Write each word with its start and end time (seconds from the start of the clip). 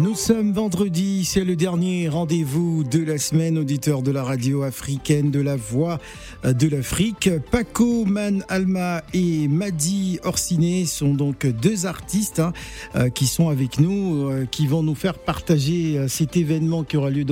Nous 0.00 0.14
sommes 0.14 0.52
vendredi, 0.52 1.24
c'est 1.24 1.44
le 1.44 1.56
dernier 1.56 2.08
rendez-vous 2.08 2.84
de 2.84 3.02
la 3.02 3.18
semaine, 3.18 3.58
auditeur 3.58 4.02
de 4.02 4.12
la 4.12 4.22
radio 4.22 4.62
africaine 4.62 5.32
de 5.32 5.40
la 5.40 5.56
voix 5.56 5.98
de 6.44 6.68
l'Afrique. 6.68 7.28
Paco 7.50 8.04
Man 8.04 8.44
Alma 8.48 9.02
et 9.12 9.48
Madi 9.48 10.20
Orsiné 10.22 10.84
sont 10.84 11.14
donc 11.14 11.46
deux 11.46 11.86
artistes 11.86 12.38
hein, 12.38 12.52
euh, 12.94 13.08
qui 13.08 13.26
sont 13.26 13.48
avec 13.48 13.80
nous, 13.80 14.28
euh, 14.28 14.46
qui 14.48 14.68
vont 14.68 14.84
nous 14.84 14.94
faire 14.94 15.18
partager 15.18 15.98
euh, 15.98 16.06
cet 16.06 16.36
événement 16.36 16.84
qui 16.84 16.96
aura 16.96 17.10
lieu 17.10 17.24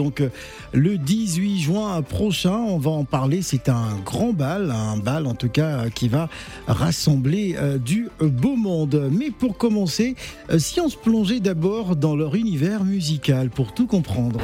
le 0.73 0.99
18 0.99 1.61
juin 1.61 2.03
prochain. 2.03 2.57
On 2.57 2.79
va 2.79 2.91
en 2.91 3.05
parler, 3.05 3.43
c'est 3.43 3.69
un 3.69 3.97
grand 4.05 4.33
bal, 4.33 4.73
un 4.73 4.97
bal 4.97 5.27
en 5.27 5.35
tout 5.35 5.49
cas 5.49 5.89
qui 5.91 6.09
va 6.09 6.29
rassembler 6.67 7.57
du 7.85 8.09
beau 8.21 8.57
monde. 8.57 9.09
Mais 9.13 9.31
pour 9.31 9.57
commencer, 9.57 10.17
si 10.59 10.81
on 10.81 10.89
se 10.89 10.97
plongeait 10.97 11.41
d'abord 11.41 11.95
dans 11.95 12.17
leur 12.17 12.35
univers, 12.35 12.56
musical 12.85 13.51
pour 13.51 13.75
tout 13.75 13.87
comprendre. 13.87 14.41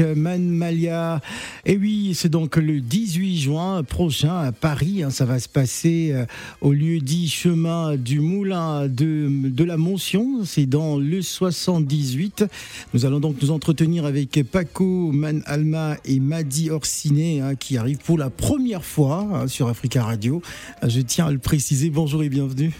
Avec 0.00 0.16
Man 0.16 0.48
Malia. 0.48 1.20
Et 1.64 1.76
oui, 1.76 2.12
c'est 2.14 2.28
donc 2.28 2.56
le 2.56 2.80
18 2.80 3.38
juin 3.38 3.82
prochain 3.82 4.36
à 4.38 4.52
Paris. 4.52 5.02
Hein, 5.02 5.10
ça 5.10 5.24
va 5.24 5.38
se 5.38 5.48
passer 5.48 6.10
euh, 6.12 6.24
au 6.60 6.72
lieu 6.72 7.00
dit 7.00 7.28
chemin 7.28 7.96
du 7.96 8.20
Moulin 8.20 8.88
de, 8.88 9.28
de 9.28 9.64
la 9.64 9.76
Moncion. 9.76 10.44
C'est 10.44 10.66
dans 10.66 10.98
le 10.98 11.22
78. 11.22 12.44
Nous 12.94 13.04
allons 13.04 13.20
donc 13.20 13.36
nous 13.40 13.50
entretenir 13.50 14.04
avec 14.04 14.42
Paco, 14.50 15.12
Man 15.12 15.42
Alma 15.46 15.96
et 16.04 16.20
Madi 16.20 16.70
Orsiné 16.70 17.40
hein, 17.40 17.54
qui 17.54 17.76
arrivent 17.76 17.98
pour 17.98 18.18
la 18.18 18.30
première 18.30 18.84
fois 18.84 19.26
hein, 19.32 19.48
sur 19.48 19.68
Africa 19.68 20.04
Radio. 20.04 20.42
Je 20.86 21.00
tiens 21.00 21.26
à 21.26 21.30
le 21.30 21.38
préciser. 21.38 21.90
Bonjour 21.90 22.22
et 22.22 22.28
bienvenue. 22.28 22.72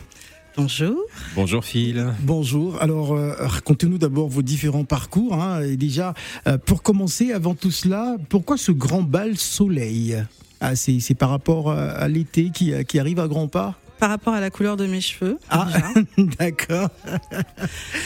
Bonjour. 0.56 0.97
Bonjour 1.35 1.62
Phil. 1.62 2.14
Bonjour. 2.20 2.81
Alors 2.81 3.12
euh, 3.12 3.35
racontez-nous 3.38 3.99
d'abord 3.99 4.29
vos 4.29 4.41
différents 4.41 4.85
parcours. 4.85 5.35
Hein. 5.35 5.61
et 5.61 5.76
déjà, 5.76 6.14
euh, 6.49 6.56
pour 6.56 6.82
commencer, 6.82 7.32
avant 7.32 7.55
tout 7.55 7.70
cela, 7.70 8.17
pourquoi 8.31 8.56
ce 8.56 8.73
grand 8.73 9.03
bal 9.03 9.37
soleil? 9.37 10.17
Ah, 10.62 10.75
c'est, 10.75 11.14
par 11.14 11.29
rapport 11.29 11.70
euh, 11.70 11.93
à 11.94 12.08
l'été 12.08 12.49
qui, 12.49 12.73
qui 12.87 12.99
arrive 12.99 13.20
à 13.20 13.29
grands 13.29 13.49
pas? 13.49 13.75
Par 13.99 14.08
rapport 14.08 14.32
à 14.32 14.41
la 14.41 14.49
couleur 14.49 14.79
de 14.79 14.87
mes 14.87 15.03
cheveux. 15.03 15.38
Ah, 15.50 15.69
d'accord. 16.38 16.88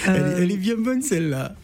elle, 0.08 0.50
est 0.50 0.56
bien 0.56 0.76
bonne 0.76 1.02
celle-là. 1.02 1.54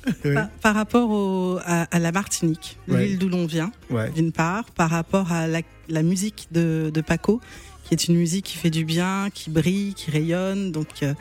Par, 0.62 0.74
rapport 0.74 1.62
à, 1.64 1.98
la 1.98 2.12
Martinique, 2.12 2.78
l'île 2.86 3.18
d'où 3.18 3.28
l'on 3.28 3.46
vient, 3.46 3.72
d'une 4.14 4.32
part, 4.32 4.64
par 4.70 4.90
rapport 4.90 5.32
à 5.32 5.46
la, 5.48 6.02
musique 6.02 6.48
de, 6.52 6.90
de 6.92 7.00
Paco, 7.00 7.40
qui 7.86 7.94
est 7.94 8.08
une 8.08 8.16
musique 8.16 8.44
qui 8.44 8.56
fait 8.56 8.70
du 8.70 8.84
bien, 8.84 9.28
qui 9.32 9.50
brille, 9.50 9.94
qui 9.94 10.10
rayonne. 10.10 10.72
Donc 10.72 10.88
euh, 11.02 11.14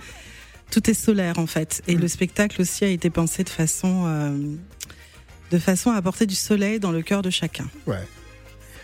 tout 0.71 0.89
est 0.89 0.95
solaire 0.95 1.37
en 1.37 1.45
fait. 1.45 1.81
Et 1.87 1.95
mm. 1.95 1.99
le 1.99 2.07
spectacle 2.07 2.61
aussi 2.61 2.85
a 2.85 2.89
été 2.89 3.09
pensé 3.09 3.43
de 3.43 3.49
façon, 3.49 4.05
euh, 4.07 4.37
de 5.51 5.59
façon 5.59 5.91
à 5.91 5.95
apporter 5.95 6.25
du 6.25 6.35
soleil 6.35 6.79
dans 6.79 6.91
le 6.91 7.01
cœur 7.01 7.21
de 7.21 7.29
chacun. 7.29 7.67
Ouais. 7.85 8.07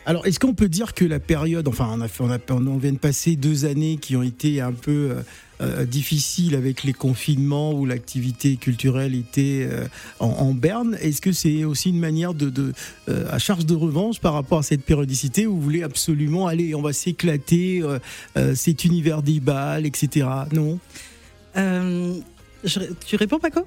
Alors, 0.05 0.25
est-ce 0.25 0.39
qu'on 0.39 0.55
peut 0.55 0.69
dire 0.69 0.95
que 0.95 1.05
la 1.05 1.19
période, 1.19 1.67
enfin, 1.67 1.87
on, 1.91 2.01
a 2.01 2.07
on, 2.19 2.31
a, 2.31 2.39
on 2.49 2.77
vient 2.77 2.91
de 2.91 2.97
passer 2.97 3.35
deux 3.35 3.65
années 3.65 3.97
qui 4.01 4.15
ont 4.15 4.23
été 4.23 4.59
un 4.59 4.71
peu 4.71 5.17
euh, 5.61 5.81
euh, 5.81 5.85
difficiles 5.85 6.55
avec 6.55 6.83
les 6.83 6.93
confinements 6.93 7.73
où 7.73 7.85
l'activité 7.85 8.55
culturelle 8.57 9.15
était 9.15 9.67
euh, 9.69 9.87
en, 10.19 10.53
berne. 10.53 10.97
Est-ce 11.01 11.21
que 11.21 11.31
c'est 11.31 11.63
aussi 11.63 11.89
une 11.89 11.99
manière 11.99 12.33
de, 12.33 12.49
de 12.49 12.73
à 13.07 13.39
charge 13.39 13.65
de 13.65 13.75
revanche 13.75 14.19
par 14.19 14.33
rapport 14.33 14.59
à 14.59 14.63
cette 14.63 14.83
périodicité 14.83 15.47
où 15.47 15.55
vous 15.55 15.61
voulez 15.61 15.83
absolument 15.83 16.47
aller, 16.47 16.75
on 16.75 16.81
va 16.81 16.93
s'éclater, 16.93 17.83
cet 18.55 18.85
univers 18.85 19.21
des 19.21 19.39
balles, 19.39 19.85
etc. 19.85 20.27
Non? 20.51 20.79
Tu 23.05 23.15
réponds, 23.15 23.39
Paco? 23.39 23.65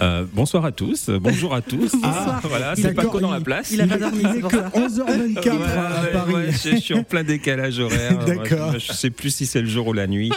Euh, 0.00 0.24
bonsoir 0.32 0.64
à 0.64 0.72
tous, 0.72 1.10
bonjour 1.10 1.54
à 1.54 1.62
tous. 1.62 1.92
Ah, 2.02 2.40
voilà, 2.42 2.74
c'est 2.74 2.94
pas 2.94 3.04
dans 3.04 3.30
la 3.30 3.40
place. 3.40 3.70
Il 3.70 3.80
a 3.80 3.86
pas 3.86 3.98
dormi, 3.98 4.22
c'est 4.22 4.40
11h24 4.40 5.50
à 5.50 6.06
Paris. 6.12 6.52
je 6.52 6.76
suis 6.76 6.94
en 6.94 7.02
plein 7.02 7.22
décalage 7.22 7.78
horaire. 7.80 8.18
D'accord. 8.26 8.78
Je, 8.78 8.92
sais 8.92 9.10
plus 9.10 9.30
si 9.30 9.46
c'est 9.46 9.60
le 9.60 9.68
jour 9.68 9.88
ou 9.88 9.92
la 9.92 10.06
nuit. 10.06 10.30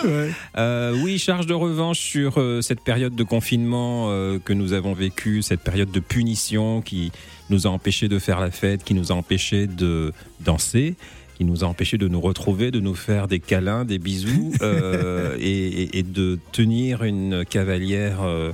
Euh, 0.57 0.95
oui, 1.01 1.17
charge 1.17 1.45
de 1.45 1.53
revanche 1.53 1.99
sur 1.99 2.39
euh, 2.39 2.61
cette 2.61 2.81
période 2.81 3.15
de 3.15 3.23
confinement 3.23 4.09
que 4.43 4.53
nous 4.53 4.73
avons 4.73 4.93
vécu, 4.93 5.41
cette 5.41 5.61
période 5.61 5.91
de 5.91 5.99
punition 5.99 6.81
qui 6.81 7.11
nous 7.49 7.67
a 7.67 7.69
empêché 7.69 8.07
de 8.07 8.19
faire 8.19 8.39
la 8.39 8.51
fête, 8.51 8.83
qui 8.83 8.93
nous 8.93 9.11
a 9.11 9.15
empêché 9.15 9.67
de 9.67 10.13
danser 10.39 10.95
qui 11.41 11.45
nous 11.45 11.63
a 11.63 11.67
empêché 11.67 11.97
de 11.97 12.07
nous 12.07 12.21
retrouver, 12.21 12.69
de 12.69 12.79
nous 12.79 12.93
faire 12.93 13.27
des 13.27 13.39
câlins, 13.39 13.83
des 13.83 13.97
bisous 13.97 14.53
et, 15.39 15.97
et, 15.97 16.03
de 16.03 16.37
tenir 16.51 17.03
une 17.03 17.45
cavalière 17.45 18.19
euh, 18.21 18.51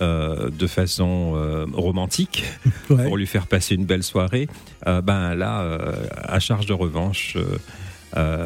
de 0.00 0.66
façon 0.66 1.32
euh, 1.34 1.66
romantique 1.72 2.44
pour 2.88 3.16
lui 3.16 3.26
faire 3.26 3.46
passer 3.46 3.74
une 3.74 3.84
belle 3.84 4.02
soirée, 4.02 4.48
euh, 4.86 5.00
ben 5.00 5.34
là, 5.34 5.78
à 6.22 6.40
charge 6.40 6.66
de 6.66 6.72
revanche, 6.72 7.36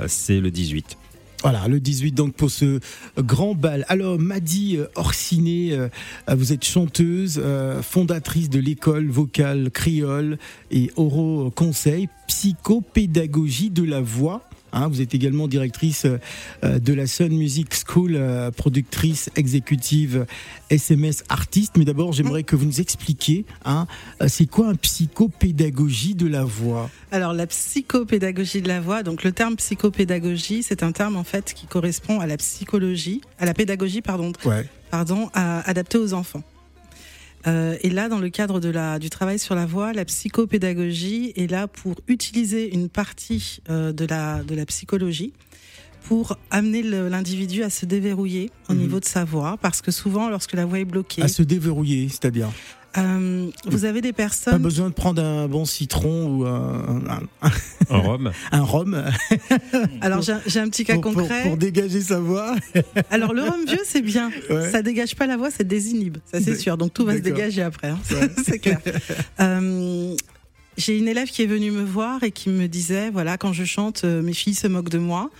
c'est 0.07 0.41
le 0.41 0.51
18. 0.51 0.99
Voilà, 1.43 1.69
le 1.69 1.79
18 1.79 2.13
donc 2.13 2.35
pour 2.35 2.51
ce 2.51 2.81
grand 3.19 3.55
bal. 3.55 3.85
Alors 3.89 4.19
Madi 4.19 4.79
Orsiné, 4.95 5.79
vous 6.27 6.53
êtes 6.55 6.65
chanteuse, 6.65 7.43
fondatrice 7.83 8.49
de 8.49 8.59
l'école 8.61 9.09
vocale 9.09 9.71
créole 9.71 10.39
et 10.71 10.91
oro 10.97 11.53
conseil 11.55 12.09
psychopédagogie 12.29 13.71
de 13.71 13.83
la 13.83 14.01
voix. 14.01 14.49
Hein, 14.75 14.89
vous 14.89 15.01
êtes 15.01 15.15
également 15.15 15.47
directrice 15.47 16.05
euh, 16.05 16.79
de 16.81 16.93
la 16.93 17.07
Sun 17.07 17.33
Music 17.33 17.69
School, 17.87 18.17
euh, 18.17 18.51
productrice 18.51 19.31
exécutive 19.37 20.27
SMS 20.69 21.23
artiste. 21.29 21.75
Mais 21.77 21.85
d'abord, 21.85 22.13
j'aimerais 22.13 22.43
que 22.43 22.57
vous 22.57 22.67
nous 22.67 22.81
expliquiez, 22.81 23.45
hein, 23.65 23.87
euh, 24.21 24.27
c'est 24.29 24.47
quoi 24.47 24.69
un 24.69 24.75
psychopédagogie 24.75 26.17
de 26.17 26.27
la 26.27 26.43
voix? 26.43 26.91
Alors, 27.13 27.33
la 27.33 27.47
psychopédagogie 27.47 28.63
de 28.63 28.69
la 28.69 28.81
voix, 28.81 29.05
donc 29.05 29.23
le 29.23 29.31
terme 29.31 29.55
psychopédagogie, 29.57 30.65
c'est 30.65 30.83
un 30.83 30.91
terme 30.91 31.17
en 31.17 31.25
fait 31.25 31.55
qui 31.55 31.67
correspond 31.67 32.19
à 32.19 32.27
la 32.27 32.37
psychologie, 32.37 33.21
à 33.39 33.47
la 33.47 33.55
pédagogie, 33.55 34.03
pardon, 34.03 34.33
pardon, 34.91 35.31
adaptée 35.35 35.99
aux 35.99 36.15
enfants. 36.15 36.43
Euh, 37.47 37.77
et 37.83 37.91
là, 37.91 38.09
dans 38.09 38.19
le 38.19 38.31
cadre 38.31 38.61
de 38.61 38.69
la, 38.69 38.99
du 38.99 39.11
travail 39.11 39.39
sur 39.39 39.55
la 39.55 39.67
voix, 39.67 39.93
la 39.93 40.05
psychopédagogie 40.05 41.33
est 41.37 41.51
là 41.51 41.69
pour 41.69 41.97
utiliser 42.09 42.75
une 42.75 42.89
partie 42.89 43.59
euh, 43.69 43.93
de, 43.93 44.07
la, 44.07 44.43
de 44.43 44.55
la 44.55 44.67
psychologie 44.67 45.33
pour 46.05 46.37
amener 46.51 46.83
l'individu 46.83 47.63
à 47.63 47.71
se 47.71 47.87
déverrouiller 47.87 48.51
au 48.69 48.75
mhm. 48.75 48.81
niveau 48.81 49.01
de 49.01 49.07
sa 49.07 49.25
voix, 49.25 49.57
parce 49.61 49.81
que 49.81 49.91
souvent, 49.91 50.29
lorsque 50.29 50.53
la 50.53 50.67
voix 50.67 50.79
est 50.79 50.85
bloquée... 50.85 51.23
À 51.23 51.29
se 51.29 51.43
déverrouiller, 51.43 52.09
c'est-à-dire? 52.11 52.51
Euh, 52.97 53.51
vous 53.67 53.85
avez 53.85 54.01
des 54.01 54.13
personnes. 54.13 54.53
Pas 54.53 54.59
besoin 54.59 54.89
de 54.89 54.95
prendre 54.95 55.23
un 55.23 55.49
bon 55.49 55.65
citron 55.65 56.27
ou 56.27 56.47
un, 56.47 57.03
un, 57.43 57.51
un 57.91 57.99
rhum. 57.99 58.33
un 58.53 58.63
rhum. 58.63 58.95
Alors 60.01 60.23
j'ai 60.23 60.61
un 60.61 60.69
petit 60.69 60.85
cas 60.85 60.99
concret. 60.99 61.43
Pour, 61.43 61.57
dégager 61.57 62.01
sa 62.01 62.21
voix. 62.21 62.55
Alors 63.11 63.35
le 63.35 63.43
rhum 63.43 63.65
vieux 63.67 63.83
c'est 63.85 64.03
bien. 64.03 64.31
Ça 64.71 64.83
dégage 64.83 65.17
pas 65.17 65.27
la 65.27 65.37
voix, 65.37 65.51
ça 65.51 65.65
désinhibe, 65.65 66.19
ça 66.31 66.41
c'est 66.41 66.57
sûr. 66.57 66.77
Donc 66.77 66.93
tout 66.93 67.05
va 67.05 67.15
se 67.17 67.23
dégager 67.23 67.63
après, 67.63 67.89
hein. 67.89 67.99
c'est 68.45 68.59
clair. 68.59 68.81
Euh, 69.41 70.15
j'ai 70.77 70.99
une 70.99 71.09
élève 71.09 71.29
qui 71.29 71.43
est 71.43 71.47
venue 71.47 71.71
me 71.71 71.85
voir 71.85 72.23
et 72.23 72.31
qui 72.31 72.49
me 72.49 72.67
disait 72.67 73.11
voilà 73.11 73.37
quand 73.39 73.53
je 73.53 73.65
chante, 73.65 74.03
euh, 74.05 74.23
mes 74.23 74.33
filles 74.33 74.55
se 74.55 74.67
moquent 74.67 74.91
de 74.91 74.99
moi. 74.99 75.31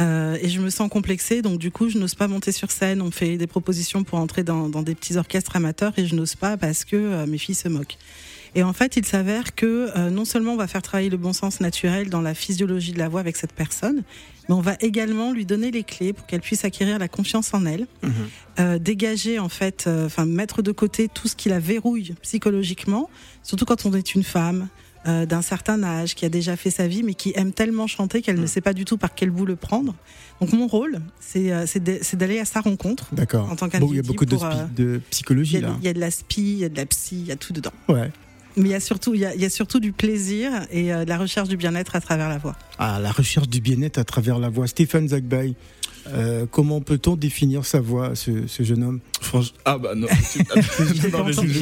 Euh, 0.00 0.38
et 0.40 0.48
je 0.48 0.60
me 0.60 0.70
sens 0.70 0.88
complexée, 0.88 1.42
donc 1.42 1.58
du 1.58 1.70
coup, 1.70 1.88
je 1.88 1.98
n'ose 1.98 2.14
pas 2.14 2.28
monter 2.28 2.52
sur 2.52 2.70
scène. 2.70 3.02
On 3.02 3.10
fait 3.10 3.36
des 3.36 3.46
propositions 3.46 4.04
pour 4.04 4.18
entrer 4.18 4.42
dans, 4.42 4.68
dans 4.68 4.82
des 4.82 4.94
petits 4.94 5.16
orchestres 5.16 5.56
amateurs 5.56 5.92
et 5.96 6.06
je 6.06 6.14
n'ose 6.14 6.34
pas 6.34 6.56
parce 6.56 6.84
que 6.84 6.96
euh, 6.96 7.26
mes 7.26 7.38
filles 7.38 7.54
se 7.54 7.68
moquent. 7.68 7.98
Et 8.54 8.62
en 8.62 8.72
fait, 8.72 8.96
il 8.96 9.06
s'avère 9.06 9.54
que 9.54 9.90
euh, 9.96 10.10
non 10.10 10.24
seulement 10.24 10.52
on 10.52 10.56
va 10.56 10.66
faire 10.66 10.82
travailler 10.82 11.08
le 11.08 11.16
bon 11.16 11.32
sens 11.32 11.60
naturel 11.60 12.10
dans 12.10 12.20
la 12.20 12.34
physiologie 12.34 12.92
de 12.92 12.98
la 12.98 13.08
voix 13.08 13.20
avec 13.20 13.36
cette 13.36 13.52
personne, 13.52 14.02
mais 14.48 14.54
on 14.54 14.60
va 14.60 14.76
également 14.80 15.32
lui 15.32 15.46
donner 15.46 15.70
les 15.70 15.84
clés 15.84 16.12
pour 16.12 16.26
qu'elle 16.26 16.42
puisse 16.42 16.64
acquérir 16.64 16.98
la 16.98 17.08
confiance 17.08 17.54
en 17.54 17.64
elle, 17.64 17.86
mhm. 18.02 18.12
euh, 18.60 18.78
dégager 18.78 19.38
en 19.38 19.48
fait, 19.48 19.88
enfin 19.88 20.26
mettre 20.26 20.60
de 20.60 20.72
côté 20.72 21.08
tout 21.08 21.28
ce 21.28 21.36
qui 21.36 21.48
la 21.48 21.60
verrouille 21.60 22.14
psychologiquement, 22.20 23.08
surtout 23.42 23.64
quand 23.64 23.86
on 23.86 23.94
est 23.94 24.14
une 24.14 24.24
femme, 24.24 24.68
euh, 25.06 25.26
d'un 25.26 25.42
certain 25.42 25.82
âge, 25.82 26.14
qui 26.14 26.24
a 26.24 26.28
déjà 26.28 26.56
fait 26.56 26.70
sa 26.70 26.86
vie, 26.86 27.02
mais 27.02 27.14
qui 27.14 27.32
aime 27.34 27.52
tellement 27.52 27.86
chanter 27.86 28.22
qu'elle 28.22 28.38
ne 28.38 28.44
mm. 28.44 28.48
sait 28.48 28.60
pas 28.60 28.72
du 28.72 28.84
tout 28.84 28.98
par 28.98 29.14
quel 29.14 29.30
bout 29.30 29.46
le 29.46 29.56
prendre. 29.56 29.94
Donc 30.40 30.52
mon 30.52 30.66
rôle, 30.66 31.00
c'est 31.18 31.52
euh, 31.52 31.66
d'aller 32.14 32.38
à 32.38 32.44
sa 32.44 32.60
rencontre. 32.60 33.08
D'accord. 33.12 33.50
En 33.50 33.56
tant 33.56 33.66
bon, 33.66 33.88
il 33.90 33.96
y 33.96 33.98
a 33.98 34.02
beaucoup 34.02 34.26
de, 34.26 34.36
euh, 34.36 34.66
de, 34.76 35.00
psychologie 35.10 35.60
là. 35.60 35.76
Il 35.80 35.84
y 35.84 35.88
a 35.88 35.92
de 35.92 36.00
la 36.00 36.10
spi, 36.10 36.40
il 36.40 36.58
y 36.58 36.64
a 36.64 36.68
de 36.68 36.76
la 36.76 36.86
psy, 36.86 37.16
il 37.20 37.26
y 37.26 37.32
a 37.32 37.36
tout 37.36 37.52
dedans. 37.52 37.72
Ouais. 37.88 38.10
Mais 38.56 38.68
il 38.68 38.72
y 38.72 38.74
a 38.74 38.80
surtout, 38.80 39.14
il 39.14 39.20
y 39.20 39.24
a, 39.24 39.34
il 39.34 39.40
y 39.40 39.44
a 39.44 39.50
surtout 39.50 39.80
du 39.80 39.92
plaisir 39.92 40.66
et 40.70 40.90
de 40.90 41.08
la 41.08 41.18
recherche 41.18 41.48
du 41.48 41.56
bien-être 41.56 41.96
à 41.96 42.00
travers 42.00 42.28
la 42.28 42.38
voix. 42.38 42.54
Ah, 42.78 43.00
la 43.00 43.10
recherche 43.10 43.48
du 43.48 43.60
bien-être 43.60 43.98
à 43.98 44.04
travers 44.04 44.38
la 44.38 44.50
voix. 44.50 44.66
Stéphane 44.66 45.08
Zagbay. 45.08 45.54
Euh, 46.08 46.46
comment 46.50 46.80
peut-on 46.80 47.16
définir 47.16 47.64
sa 47.64 47.80
voix, 47.80 48.14
ce, 48.14 48.46
ce 48.46 48.62
jeune 48.62 48.82
homme? 48.82 49.00
Ah 49.64 49.78
bah 49.78 49.94
non, 49.94 50.08
je, 50.10 51.60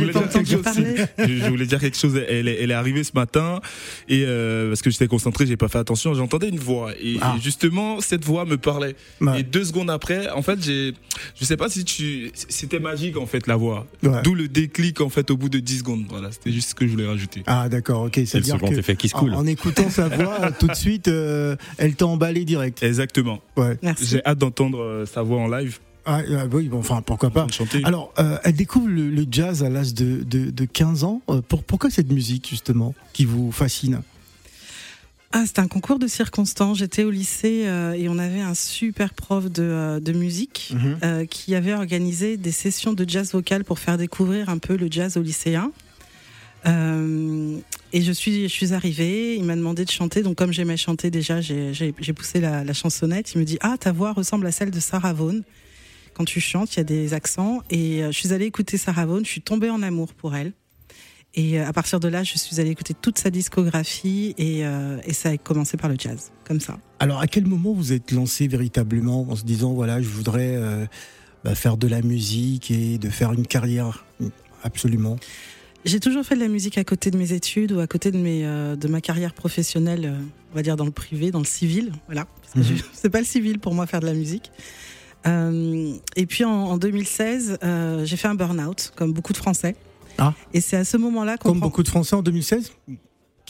voulais 1.48 1.66
dire 1.66 1.78
quelque 1.78 1.96
chose. 1.96 2.16
Elle 2.28 2.48
est, 2.48 2.62
elle 2.62 2.70
est 2.70 2.75
arrivée 2.75 3.04
ce 3.04 3.12
matin 3.14 3.60
et 4.08 4.25
euh, 4.26 4.69
parce 4.69 4.82
que 4.82 4.90
j'étais 4.90 5.06
concentré, 5.06 5.46
j'ai 5.46 5.56
pas 5.56 5.69
fait 5.69 5.78
attention. 5.78 6.14
J'entendais 6.14 6.48
une 6.48 6.58
voix 6.58 6.92
et, 7.00 7.19
ah. 7.20 7.37
justement 7.42 8.00
cette 8.00 8.25
voix 8.25 8.44
me 8.44 8.56
parlait. 8.56 8.96
Et 9.37 9.42
deux 9.42 9.64
secondes 9.64 9.90
après, 9.90 10.31
en 10.31 10.42
fait, 10.42 10.62
j'ai, 10.62 10.94
je 11.38 11.44
sais 11.44 11.56
pas 11.56 11.69
si 11.69 11.84
tu, 11.84 12.31
c'était 12.34 12.81
magique 12.81 13.16
en 13.16 13.26
fait 13.26 13.46
la 13.46 13.56
voix. 13.56 13.87
D'où 14.25 14.34
le 14.34 14.48
déclic 14.48 15.00
en 15.00 15.08
fait 15.08 15.31
au 15.31 15.37
bout 15.37 15.48
de 15.48 15.58
10 15.58 15.78
secondes. 15.78 16.04
Voilà, 16.09 16.32
c'était 16.32 16.52
juste 16.52 16.70
ce 16.70 16.75
que 16.75 16.87
je 16.87 16.92
voulais 16.92 17.06
rajouter. 17.06 17.42
Ah 17.47 17.68
d'accord, 17.68 18.02
ok. 18.04 18.20
C'est 18.25 18.38
le 18.38 18.44
second 18.44 18.68
effet 18.68 18.97
qui 18.97 19.09
se 19.09 19.14
coule. 19.14 19.35
En, 19.35 19.47
écoutant 19.47 19.90
sa 19.90 20.09
voix, 20.09 20.50
tout 20.52 20.66
de 20.66 20.75
suite, 20.75 21.09
euh, 21.09 21.56
elle 21.78 21.94
t'a 21.94 22.06
emballé 22.06 22.44
direct. 22.44 22.82
Exactement. 22.82 23.40
Ouais. 23.56 23.78
Merci 23.82 24.18
d'entendre 24.34 24.80
euh, 24.80 25.06
sa 25.06 25.22
voix 25.22 25.38
en 25.38 25.49
live. 25.49 25.78
Ah, 26.06 26.20
euh, 26.20 26.49
oui, 26.52 26.68
bon, 26.68 26.78
enfin, 26.78 27.02
pourquoi 27.02 27.30
pas. 27.30 27.46
Alors, 27.84 28.12
euh, 28.18 28.38
elle 28.42 28.54
découvre 28.54 28.88
le, 28.88 29.26
jazz 29.30 29.62
à 29.62 29.68
l'âge 29.68 29.94
de, 29.94 30.22
de, 30.25 30.64
15 30.64 31.04
ans. 31.04 31.20
Pour, 31.49 31.62
pourquoi 31.62 31.90
cette 31.90 32.10
musique, 32.10 32.49
justement, 32.49 32.94
qui 33.12 33.26
vous 33.26 33.52
fascine? 33.52 34.00
Ah, 35.32 35.44
c'était 35.46 35.60
un 35.60 35.68
concours 35.68 35.99
de 35.99 36.06
circonstances. 36.06 36.78
J'étais 36.78 37.04
au 37.04 37.10
lycée 37.10 37.68
et 37.96 38.08
on 38.08 38.18
avait 38.18 38.40
un 38.40 38.54
super 38.54 39.14
prof 39.14 39.49
de, 39.50 40.00
de 40.02 40.12
musique 40.12 40.72
mhm. 40.75 41.28
qui 41.28 41.54
avait 41.54 41.75
organisé 41.75 42.37
des 42.37 42.50
sessions 42.50 42.94
de 42.94 43.08
jazz 43.08 43.32
vocal 43.32 43.62
pour 43.62 43.78
faire 43.78 43.96
découvrir 43.96 44.49
un 44.49 44.58
peu 44.58 44.76
le 44.76 44.88
jazz 44.90 45.16
aux 45.16 45.22
lycéens. 45.22 45.70
Euh, 46.67 47.59
et 47.93 48.02
je 48.02 48.12
suis, 48.12 48.73
arrivée, 48.73 49.37
il 49.37 49.45
m'a 49.45 49.57
demandé 49.57 49.85
de 49.85 49.90
chanter, 49.90 50.23
donc 50.23 50.37
comme 50.37 50.52
j'aimais 50.52 50.76
chanter 50.76 51.11
déjà, 51.11 51.40
j'ai 51.40 51.93
poussé 52.14 52.40
la, 52.40 52.73
chansonnette. 52.73 53.33
Il 53.35 53.38
me 53.38 53.45
dit 53.45 53.59
Ah, 53.61 53.76
ta 53.79 53.93
voix 53.93 54.12
ressemble 54.12 54.47
à 54.47 54.52
celle 54.52 54.71
de 54.71 54.81
Sarah 54.81 55.12
Vaughan. 55.12 55.40
Quand 56.14 56.25
tu 56.25 56.40
chantes, 56.40 56.75
il 56.75 56.79
y 56.79 56.81
a 56.81 56.85
des 56.85 57.14
accents. 57.14 57.62
Et 57.71 58.02
euh, 58.02 58.12
je 58.12 58.19
suis 58.19 58.33
allée 58.33 58.47
écouter 58.47 58.76
Sarah 58.76 59.07
Vaughan, 59.07 59.25
je 59.25 59.31
suis 59.31 59.40
tombée 59.40 59.71
en 59.71 59.83
amour 59.83 60.14
pour 60.14 60.35
elle. 60.35 60.52
Et 61.35 61.61
euh, 61.61 61.67
à 61.67 61.73
partir 61.73 62.00
de 62.00 62.09
là, 62.09 62.25
je 62.25 62.37
suis 62.37 62.61
allée 62.61 62.71
écouter 62.71 62.95
toute 62.95 63.19
sa 63.19 63.31
discographie 63.31 64.35
et, 64.37 64.64
ça 65.12 65.31
a 65.31 65.37
commencé 65.37 65.76
par 65.76 65.88
le 65.88 65.97
jazz, 65.99 66.33
comme 66.45 66.61
ça. 66.61 66.79
Alors, 66.99 67.21
à 67.21 67.26
quel 67.26 67.47
moment 67.47 67.73
vous 67.73 67.93
êtes 67.93 68.12
lancé 68.12 68.49
véritablement 68.49 69.26
en 69.31 69.37
se 69.37 69.45
disant 69.45 69.73
voilà, 69.73 70.02
je 70.02 70.09
voudrais 70.09 70.59
bah, 71.45 71.55
faire 71.55 71.76
de 71.76 71.88
la 71.88 72.02
musique 72.02 72.71
et 72.71 72.99
de 72.99 73.09
faire 73.09 73.33
une 73.33 73.47
carrière? 73.47 74.05
Absolument. 74.62 75.17
J'ai 75.84 76.00
toujours 76.00 76.25
fait 76.25 76.34
de 76.34 76.40
la 76.40 76.49
musique 76.49 76.76
à 76.78 76.84
côté 76.84 77.10
de 77.10 77.16
mes 77.16 77.32
études 77.32 77.72
ou 77.72 77.80
à 77.80 77.87
côté 77.87 78.10
de, 78.10 78.18
mes, 78.18 78.44
euh, 78.44 78.76
de 78.76 78.88
ma 78.88 79.00
carrière 79.00 79.32
professionnelle, 79.32 80.04
euh, 80.04 80.25
on 80.52 80.56
va 80.56 80.62
dire 80.62 80.76
dans 80.76 80.84
le 80.84 80.90
privé, 80.90 81.30
dans 81.30 81.38
le 81.38 81.44
civil. 81.44 81.92
Voilà. 82.06 82.26
Mhm. 82.54 82.64
C'est 82.92 83.10
pas 83.10 83.20
le 83.20 83.25
civil 83.25 83.58
pour 83.58 83.75
moi 83.75 83.87
faire 83.87 84.00
de 84.00 84.06
la 84.06 84.14
musique. 84.14 84.50
Euh, 85.26 85.94
et 86.16 86.26
puis 86.26 86.44
en, 86.44 86.50
en 86.50 86.76
2016, 86.78 87.58
j'ai 88.04 88.16
fait 88.16 88.28
un 88.28 88.34
burn-out, 88.34 88.92
comme 88.96 89.12
beaucoup 89.12 89.32
de 89.32 89.38
Français. 89.38 89.76
Ah. 90.18 90.34
Et 90.52 90.60
c'est 90.60 90.76
à 90.76 90.84
ce 90.84 90.96
moment-là 90.96 91.38
qu'on. 91.38 91.50
Comme 91.50 91.60
beaucoup 91.60 91.82
de 91.82 91.88
Français 91.88 92.14
en 92.14 92.22
2016 92.22 92.72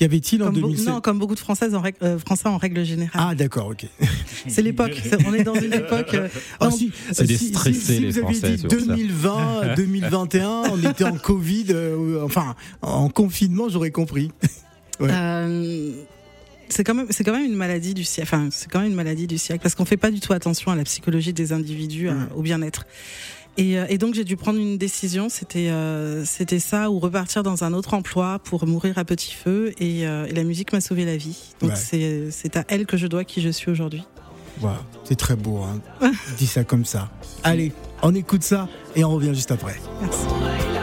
Qu'y 0.00 0.06
avait-il 0.06 0.42
en 0.42 0.50
2007 0.50 0.86
Non, 0.86 1.02
comme 1.02 1.18
beaucoup 1.18 1.34
de 1.34 1.40
Françaises 1.40 1.74
en 1.74 1.82
euh, 2.02 2.18
Français 2.18 2.48
en 2.48 2.56
règle 2.56 2.82
générale. 2.86 3.22
Ah 3.22 3.34
d'accord, 3.34 3.66
ok. 3.66 3.84
c'est 4.48 4.62
l'époque. 4.62 4.98
On 5.26 5.34
est 5.34 5.42
dans 5.42 5.52
une 5.52 5.74
époque. 5.74 6.14
Euh, 6.14 6.28
oh, 6.58 6.70
si, 6.70 6.90
c'est 7.12 7.26
des 7.26 7.36
stressés 7.36 7.96
si, 7.96 8.00
les 8.00 8.10
vous 8.12 8.44
avez 8.46 8.56
dit 8.56 8.66
2020, 8.66 9.74
2021, 9.76 10.48
on 10.72 10.90
était 10.90 11.04
en 11.04 11.18
Covid, 11.18 11.66
euh, 11.72 12.24
enfin 12.24 12.54
en 12.80 13.10
confinement, 13.10 13.68
j'aurais 13.68 13.90
compris. 13.90 14.32
c'est 15.00 16.82
quand 16.82 16.94
même 16.94 17.06
c'est 17.10 17.22
quand 17.22 17.32
même 17.32 17.44
une 17.44 17.56
maladie 17.56 17.92
du 17.92 18.04
siècle. 18.04 18.30
Enfin, 18.32 18.48
c'est 18.50 18.70
quand 18.70 18.78
même 18.80 18.92
une 18.92 18.96
maladie 18.96 19.26
du 19.26 19.36
siècle 19.36 19.60
parce 19.62 19.74
qu'on 19.74 19.84
fait 19.84 19.98
pas 19.98 20.10
du 20.10 20.20
tout 20.20 20.32
attention 20.32 20.72
à 20.72 20.76
la 20.76 20.84
psychologie 20.84 21.34
des 21.34 21.52
individus, 21.52 22.08
au 22.34 22.40
bien-être. 22.40 22.86
Euh, 23.60 23.86
et, 23.88 23.98
donc 23.98 24.14
j'ai 24.14 24.24
dû 24.24 24.36
prendre 24.36 24.58
une 24.58 24.78
décision, 24.78 25.28
c'était 25.28 25.68
euh, 25.70 26.24
c'était 26.24 26.58
ça 26.58 26.90
ou 26.90 26.98
repartir 26.98 27.42
dans 27.42 27.64
un 27.64 27.72
autre 27.72 27.94
emploi 27.94 28.38
pour 28.38 28.66
mourir 28.66 28.98
à 28.98 29.04
petit 29.04 29.32
feu 29.32 29.72
et, 29.78 30.06
euh, 30.06 30.26
la 30.30 30.44
musique 30.44 30.72
m'a 30.72 30.80
sauvé 30.80 31.04
la 31.04 31.16
vie. 31.16 31.38
Donc 31.60 31.72
c'est 31.74 32.56
à 32.56 32.64
elle 32.68 32.86
que 32.86 32.96
je 32.96 33.06
dois 33.06 33.24
qui 33.24 33.40
je 33.40 33.50
suis 33.50 33.70
aujourd'hui. 33.70 34.02
c'est 35.04 35.16
très 35.16 35.36
beau, 35.36 35.58
hein. 35.62 36.12
dis 36.38 36.46
ça 36.46 36.64
comme 36.64 36.84
ça. 36.84 37.10
Allez, 37.42 37.72
on 38.02 38.14
écoute 38.14 38.42
ça 38.42 38.68
et 38.96 39.04
on 39.04 39.10
revient 39.10 39.34
juste 39.34 39.50
après. 39.50 39.76
Merci. 40.00 40.79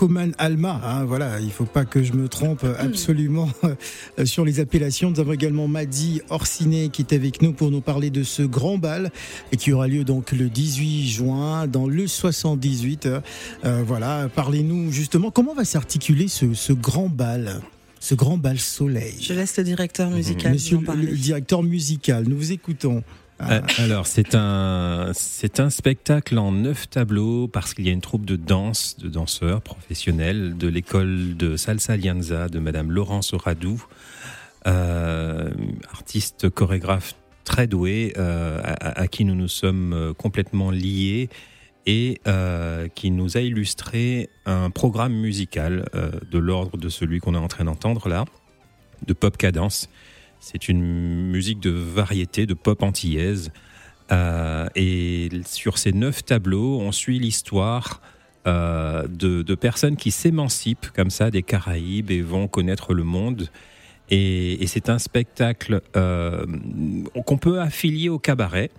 Euh, 0.00 0.06
Paco 0.06 0.08
Man 0.08 0.34
Alma, 0.38 0.80
hein, 0.84 1.04
voilà, 1.04 1.40
il 1.40 1.50
faut 1.50 1.64
pas 1.64 1.84
que 1.84 2.02
je 2.02 2.12
me 2.12 2.28
trompe 2.28 2.64
absolument 2.78 3.48
euh, 3.64 4.24
sur 4.24 4.44
les 4.44 4.60
appellations. 4.60 5.10
Nous 5.10 5.20
avons 5.20 5.32
également 5.32 5.68
Madi 5.68 6.22
Orsiné 6.30 6.88
qui 6.88 7.02
est 7.02 7.12
avec 7.14 7.42
nous 7.42 7.52
pour 7.52 7.70
nous 7.70 7.80
parler 7.80 8.10
de 8.10 8.22
ce 8.22 8.42
grand 8.42 8.78
bal 8.78 9.10
et 9.52 9.56
qui 9.56 9.72
aura 9.72 9.88
lieu 9.88 10.04
donc 10.04 10.32
le 10.32 10.48
18 10.48 11.08
juin 11.08 11.66
dans 11.66 11.86
le 11.86 12.06
78. 12.06 13.06
Euh, 13.06 13.82
voilà, 13.86 14.28
parlez-nous 14.34 14.90
justement 14.90 15.30
comment 15.30 15.54
va 15.54 15.64
s'articuler 15.64 16.28
ce, 16.28 16.54
ce 16.54 16.72
grand 16.72 17.08
bal 17.08 17.60
ce 18.02 18.14
grand 18.14 18.38
bal 18.38 18.58
soleil? 18.58 19.16
Je 19.20 19.34
laisse 19.34 19.58
le 19.58 19.64
directeur 19.64 20.08
musical. 20.08 20.52
Monsieur 20.52 20.78
le 20.78 21.16
directeur 21.16 21.62
musical, 21.62 22.24
nous 22.26 22.36
vous 22.36 22.52
écoutons. 22.52 23.02
Euh, 23.48 23.60
alors, 23.78 24.06
c'est 24.06 24.34
un, 24.34 25.10
c'est 25.14 25.60
un 25.60 25.70
spectacle 25.70 26.38
en 26.38 26.52
neuf 26.52 26.90
tableaux 26.90 27.48
parce 27.48 27.74
qu'il 27.74 27.86
y 27.86 27.88
a 27.88 27.92
une 27.92 28.00
troupe 28.00 28.26
de 28.26 28.36
danse, 28.36 28.96
de 28.98 29.08
danseurs 29.08 29.62
professionnels 29.62 30.56
de 30.56 30.68
l'école 30.68 31.36
de 31.36 31.56
Salsa 31.56 31.94
Alianza 31.94 32.48
de 32.48 32.58
Madame 32.58 32.90
Laurence 32.90 33.34
Radou, 33.34 33.82
euh, 34.66 35.50
artiste 35.90 36.50
chorégraphe 36.50 37.14
très 37.44 37.66
doué, 37.66 38.12
euh, 38.18 38.60
à, 38.62 39.08
qui 39.08 39.24
nous 39.24 39.34
nous 39.34 39.48
sommes 39.48 40.14
complètement 40.18 40.70
liés 40.70 41.28
et 41.86 42.20
qui 42.94 43.10
nous 43.10 43.36
a 43.36 43.40
illustré 43.40 44.28
un 44.44 44.70
programme 44.70 45.14
musical 45.14 45.86
de 46.30 46.38
l'ordre 46.38 46.76
de 46.76 46.88
celui 46.88 47.20
qu'on 47.20 47.34
est 47.34 47.38
en 47.38 47.48
train 47.48 47.64
d'entendre 47.64 48.08
là, 48.08 48.26
de 49.06 49.12
pop 49.14 49.36
cadence 49.36 49.88
c'est 50.40 50.68
une 50.68 50.82
musique 51.30 51.60
de 51.60 51.70
variété, 51.70 52.46
de 52.46 52.54
pop 52.54 52.82
antillaise. 52.82 53.52
Euh, 54.10 54.66
et 54.74 55.28
sur 55.46 55.78
ces 55.78 55.92
neuf 55.92 56.24
tableaux, 56.24 56.80
on 56.80 56.90
suit 56.90 57.20
l'histoire 57.20 58.00
euh, 58.46 59.06
de, 59.06 59.42
de, 59.42 59.54
personnes 59.54 59.96
qui 59.96 60.10
s'émancipent 60.10 60.90
comme 60.90 61.10
ça 61.10 61.30
des 61.30 61.42
Caraïbes 61.42 62.10
et 62.10 62.22
vont 62.22 62.48
connaître 62.48 62.94
le 62.94 63.04
monde 63.04 63.50
et, 64.10 64.66
c'est 64.66 64.88
un 64.88 64.98
spectacle 64.98 65.82
euh, 65.96 66.44
qu'on 67.26 67.38
peut 67.38 67.60
affilier 67.60 68.08
au 68.08 68.18
cabaret, 68.18 68.70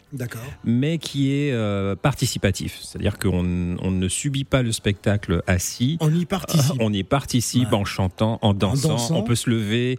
mais 0.63 0.97
qui 0.97 1.31
est 1.31 1.51
euh, 1.53 1.95
participatif. 1.95 2.79
C'est-à-dire 2.81 3.17
qu'on 3.17 3.43
ne 3.43 4.07
subit 4.07 4.43
pas 4.43 4.61
le 4.61 4.71
spectacle 4.71 5.41
assis. 5.47 5.97
On 6.01 6.13
y 6.13 6.25
participe. 6.25 6.75
on 6.79 6.91
y 6.91 7.03
participe 7.03 7.71
en 7.73 7.85
chantant, 7.85 8.39
en 8.41 8.53
dansant, 8.53 8.97
On 9.15 9.23
peut 9.23 9.35
se 9.35 9.49
lever, 9.49 9.97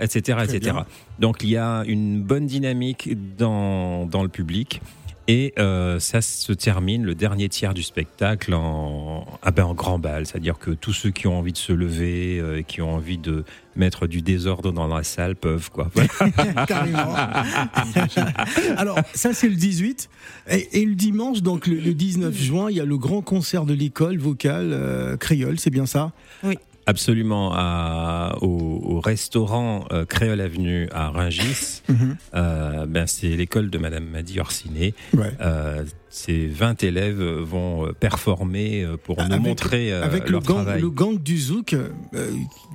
etc., 0.00 0.38
euh, 0.38 0.44
etc. 0.44 0.76
Donc 1.18 1.38
il 1.42 1.50
y 1.50 1.56
a 1.56 1.82
une 1.86 2.22
bonne 2.22 2.46
dynamique 2.46 3.10
dans, 3.36 4.06
dans 4.06 4.22
le 4.22 4.28
public. 4.28 4.80
Et 5.28 5.54
euh, 5.60 6.00
ça 6.00 6.22
se 6.22 6.52
termine 6.52 7.04
le 7.04 7.14
dernier 7.14 7.48
tiers 7.48 7.72
du 7.72 7.84
spectacle 7.84 8.52
en, 8.52 9.09
ah 9.42 9.50
ben 9.50 9.64
en 9.64 9.74
grand 9.74 9.98
bal, 9.98 10.26
c'est-à-dire 10.26 10.58
que 10.58 10.70
tous 10.70 10.92
ceux 10.92 11.10
qui 11.10 11.26
ont 11.26 11.38
envie 11.38 11.52
de 11.52 11.58
se 11.58 11.72
lever, 11.72 12.38
euh, 12.40 12.62
qui 12.62 12.82
ont 12.82 12.94
envie 12.94 13.18
de 13.18 13.44
mettre 13.76 14.06
du 14.06 14.22
désordre 14.22 14.72
dans 14.72 14.86
la 14.86 15.02
salle 15.02 15.36
peuvent 15.36 15.70
quoi. 15.70 15.90
Carrément. 16.66 17.14
Alors 18.76 18.98
ça 19.14 19.32
c'est 19.32 19.48
le 19.48 19.54
18 19.54 20.10
et, 20.48 20.84
le 20.84 20.94
dimanche 20.94 21.42
donc 21.42 21.66
le, 21.66 21.94
19 21.94 22.34
juin 22.36 22.70
il 22.70 22.76
y 22.76 22.80
a 22.80 22.84
le 22.84 22.98
grand 22.98 23.22
concert 23.22 23.64
de 23.64 23.74
l'école 23.74 24.18
vocale 24.18 24.70
euh, 24.72 25.16
créole, 25.16 25.58
c'est 25.58 25.70
bien 25.70 25.86
ça? 25.86 26.12
Oui. 26.42 26.56
Absolument, 26.90 27.52
à, 27.54 28.36
au, 28.40 29.00
restaurant 29.00 29.84
euh, 29.92 30.04
Créole 30.04 30.40
Avenue 30.40 30.88
à 30.92 31.10
Rungis. 31.10 31.82
Mhm. 31.88 32.16
Euh, 32.34 32.86
ben, 32.86 33.06
c'est 33.06 33.28
l'école 33.28 33.70
de 33.70 33.78
Madame 33.78 34.04
Madi 34.04 34.40
Orsiné. 34.40 34.94
Euh, 35.40 35.84
ces 36.10 36.46
20 36.46 36.82
élèves 36.82 37.20
vont 37.20 37.92
performer 37.98 38.86
pour 39.04 39.22
nous 39.22 39.38
montrer 39.38 39.92
avec 39.92 40.28
leur 40.28 40.40
le 40.40 40.46
gang, 40.46 40.56
travail. 40.56 40.80
le 40.80 40.90
gang 40.90 41.18
du 41.18 41.38
Zouk. 41.38 41.76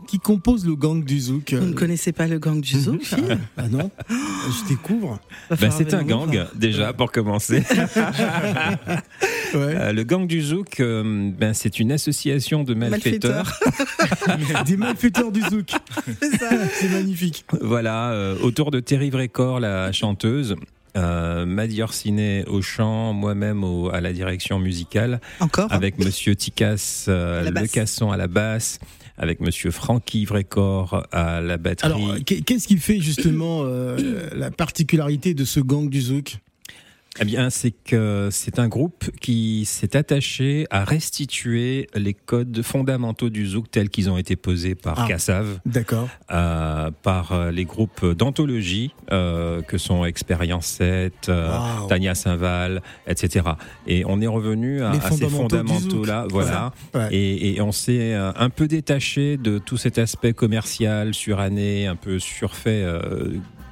qui 0.07 0.19
compose 0.19 0.65
le 0.65 0.75
gang 0.75 1.03
du 1.03 1.19
Zouk 1.19 1.53
Vous 1.53 1.65
ne 1.65 1.73
connaissez 1.73 2.11
pas 2.11 2.27
le 2.27 2.39
gang 2.39 2.61
du 2.61 2.79
Zouk 2.79 3.01
ah, 3.13 3.35
ah, 3.57 3.67
non, 3.67 3.91
je 4.09 4.67
découvre. 4.69 5.19
Ben, 5.59 5.71
c'est 5.71 5.93
un 5.93 6.03
gang 6.03 6.47
déjà 6.55 6.93
pour 6.93 7.11
commencer. 7.11 7.63
le 9.53 10.03
gang 10.03 10.25
du 10.27 10.41
Zouk, 10.41 10.77
ben, 10.79 11.53
c'est 11.53 11.79
une 11.79 11.91
association 11.91 12.63
de 12.63 12.73
malfaiteurs. 12.73 13.59
Des 14.65 14.77
malfaiteurs 14.77 15.31
du 15.31 15.41
zouk. 15.41 15.71
C'est 16.21 16.89
magnifique. 16.89 17.45
Voilà, 17.61 18.11
euh, 18.11 18.37
autour 18.41 18.71
de 18.71 18.79
Terry 18.79 19.09
Vrécor, 19.09 19.59
la 19.59 19.91
chanteuse. 19.91 20.55
Euh, 20.95 21.45
Madi 21.45 21.81
Orsinet 21.81 22.45
au 22.47 22.61
chant, 22.61 23.13
moi-même 23.13 23.63
à 23.91 24.01
la 24.01 24.13
direction 24.13 24.59
musicale. 24.59 25.19
Encore? 25.39 25.71
Avec 25.71 25.99
Monsieur 25.99 26.35
Tikas 26.35 27.05
euh, 27.07 27.49
Le 27.49 27.67
Casson 27.67 28.11
à 28.11 28.17
la 28.17 28.27
basse 28.27 28.79
avec 29.17 29.39
Monsieur 29.39 29.71
Francky 29.71 30.25
Vrécor 30.25 31.05
à 31.11 31.41
la 31.41 31.57
batterie. 31.57 31.87
Alors, 31.87 32.17
qu'est-ce 32.25 32.67
qui 32.67 32.77
fait 32.77 32.99
justement 32.99 33.61
euh, 33.63 34.29
la 34.35 34.51
particularité 34.51 35.33
de 35.33 35.45
ce 35.45 35.59
gang 35.59 35.89
du 35.89 36.01
zouk? 36.01 36.37
Eh 37.19 37.25
bien, 37.25 37.49
c'est 37.49 37.71
que 37.71 38.29
c'est 38.31 38.59
un 38.59 38.67
groupe 38.67 39.09
qui 39.21 39.63
s'est 39.65 39.95
attaché 39.95 40.67
à 40.69 40.83
restituer 40.83 41.87
les 41.95 42.13
codes 42.13 42.61
fondamentaux 42.61 43.29
du 43.29 43.47
zouk 43.47 43.71
tels 43.71 43.89
qu'ils 43.89 44.09
ont 44.09 44.17
été 44.17 44.35
posés 44.35 44.75
par 44.75 44.99
ah, 44.99 45.07
Kassav, 45.07 45.59
d'accord, 45.65 46.09
euh, 46.31 46.91
par 47.03 47.31
euh, 47.31 47.51
les 47.51 47.63
groupes 47.63 48.05
d'anthologie 48.05 48.93
euh, 49.11 49.61
que 49.61 49.77
sont 49.77 50.03
Expérience 50.03 50.65
7, 50.65 51.29
euh, 51.29 51.57
Tania 51.87 52.15
Saint-Val, 52.15 52.81
etc. 53.07 53.45
Et 53.87 54.03
on 54.05 54.19
est 54.19 54.27
revenu 54.27 54.81
à, 54.81 54.99
ces 55.11 55.29
fondamentaux-là, 55.29 56.27
voilà. 56.29 56.73
Et, 57.11 57.55
et, 57.55 57.61
on 57.61 57.71
s'est 57.71 58.13
un 58.13 58.49
peu 58.49 58.67
détaché 58.67 59.37
de 59.37 59.57
tout 59.57 59.77
cet 59.77 59.97
aspect 59.97 60.33
commercial, 60.33 61.13
suranné, 61.13 61.87
un 61.87 61.95
peu 61.95 62.19
surfait 62.19 62.85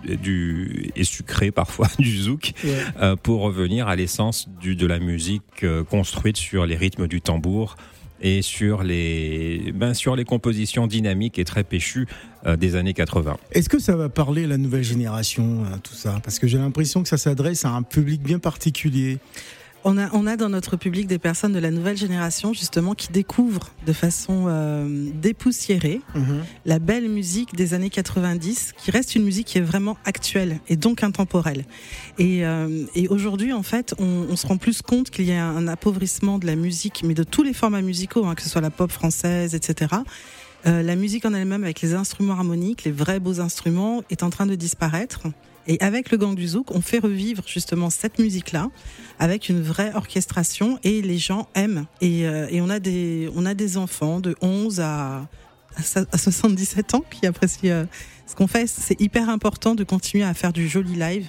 du, 0.06 0.92
et 0.96 1.04
sucré 1.04 1.52
parfois 1.52 1.88
du 2.00 2.18
zouk 2.18 2.54
euh, 3.02 3.16
pour 3.16 3.42
revenir 3.42 3.88
à 3.88 3.96
l'essence 3.96 4.48
de 4.62 4.88
la 4.88 5.00
musique 5.00 5.64
euh, 5.64 5.84
construite 5.84 6.38
sur 6.38 6.66
les 6.66 6.76
rythmes 6.76 7.08
du 7.08 7.22
tambour 7.22 7.76
et 8.22 8.42
sur 8.42 8.84
les, 8.84 9.74
ben, 9.76 9.94
sur 9.94 10.16
les 10.16 10.24
compositions 10.24 10.88
dynamiques 10.88 11.40
et 11.40 11.44
très 11.44 11.64
péchues 11.64 12.08
euh, 12.46 12.56
des 12.56 12.76
années 12.76 12.94
80. 12.94 13.38
Est-ce 13.52 13.68
que 13.68 13.80
ça 13.80 13.96
va 13.96 14.08
parler 14.08 14.46
à 14.46 14.48
la 14.48 14.58
nouvelle 14.58 14.84
génération, 14.84 15.64
tout 15.84 15.94
ça? 15.94 16.20
Parce 16.24 16.40
que 16.40 16.48
j'ai 16.48 16.58
l'impression 16.58 17.04
que 17.04 17.10
ça 17.10 17.18
s'adresse 17.18 17.66
à 17.66 17.72
un 17.72 17.84
public 17.84 18.22
bien 18.22 18.40
particulier. 18.40 19.20
On 19.86 19.98
a, 19.98 20.10
on 20.14 20.26
a 20.28 20.38
dans 20.38 20.50
notre 20.50 20.78
public 20.78 21.08
des 21.08 21.20
personnes 21.20 21.52
de 21.52 21.60
la 21.60 21.70
nouvelle 21.70 21.98
génération 21.98 22.54
justement 22.54 22.94
qui 22.94 23.12
découvrent 23.12 23.70
de 23.86 23.92
façon 23.92 24.46
euh, 24.48 25.10
dépoussiérée 25.16 26.02
mhm. 26.16 26.44
la 26.66 26.80
belle 26.80 27.10
musique 27.10 27.56
des 27.56 27.74
années 27.74 27.90
90, 27.90 28.74
qui 28.78 28.92
reste 28.92 29.16
une 29.16 29.24
musique 29.24 29.48
qui 29.48 29.58
est 29.58 29.62
vraiment 29.62 29.98
actuelle 30.06 30.60
et 30.70 30.78
donc 30.78 31.04
intemporelle. 31.04 31.66
Et, 32.18 32.46
euh, 32.46 32.86
et 32.96 33.10
aujourd'hui, 33.10 33.52
en 33.52 33.64
fait, 33.64 33.94
on, 34.00 34.28
on, 34.30 34.36
se 34.38 34.48
rend 34.48 34.58
plus 34.58 34.82
compte 34.82 35.10
qu'il 35.10 35.26
y 35.26 35.34
a 35.34 35.46
un 35.46 35.68
appauvrissement 35.68 36.40
de 36.40 36.46
la 36.46 36.56
musique, 36.56 37.04
mais 37.04 37.14
de 37.14 37.24
tous 37.24 37.44
les 37.44 37.54
formats 37.54 37.82
musicaux, 37.82 38.26
hein, 38.26 38.36
que 38.36 38.42
ce 38.42 38.50
soit 38.50 38.62
la 38.62 38.72
pop 38.72 38.92
française, 38.92 39.54
etc. 39.54 39.96
Euh, 40.66 40.82
la 40.82 40.96
musique 40.96 41.26
en 41.26 41.34
elle-même, 41.34 41.64
avec 41.64 41.82
les 41.82 41.94
instruments 41.94 42.34
harmoniques, 42.34 42.86
les 42.86 42.92
vrais 42.92 43.20
beaux 43.20 43.42
instruments, 43.42 44.02
est 44.10 44.24
en 44.24 44.30
train 44.30 44.46
de 44.46 44.56
disparaître. 44.56 45.24
Et 45.68 45.80
avec 45.80 46.12
le 46.12 46.18
Gang 46.18 46.36
du 46.36 46.48
Zouk, 46.48 46.72
on 46.72 46.82
fait 46.82 47.00
revivre 47.00 47.44
justement 47.48 47.90
cette 47.90 48.20
musique-là 48.20 48.70
avec 49.20 49.50
une 49.50 49.62
vraie 49.62 49.94
orchestration 49.94 50.80
et 50.84 51.02
les 51.02 51.18
gens 51.18 51.48
aiment. 51.56 51.86
Et, 52.02 52.28
euh, 52.28 52.48
et, 52.50 52.62
on, 52.62 52.70
a 52.70 52.80
des, 52.80 53.30
on 53.36 53.46
a 53.46 53.54
des 53.54 53.78
enfants 53.78 54.20
de 54.20 54.36
11 54.42 54.82
à, 54.82 55.28
à 55.78 56.18
77 56.18 56.96
ans 56.96 57.06
qui 57.10 57.26
apprécient 57.26 57.72
euh, 57.72 57.86
ce 58.28 58.36
qu'on 58.36 58.48
fait. 58.48 58.68
C'est 58.68 59.00
hyper 59.00 59.30
important 59.30 59.76
de 59.76 59.84
continuer 59.84 60.26
à 60.26 60.34
faire 60.34 60.52
du 60.52 60.68
joli 60.68 60.96
live 60.96 61.28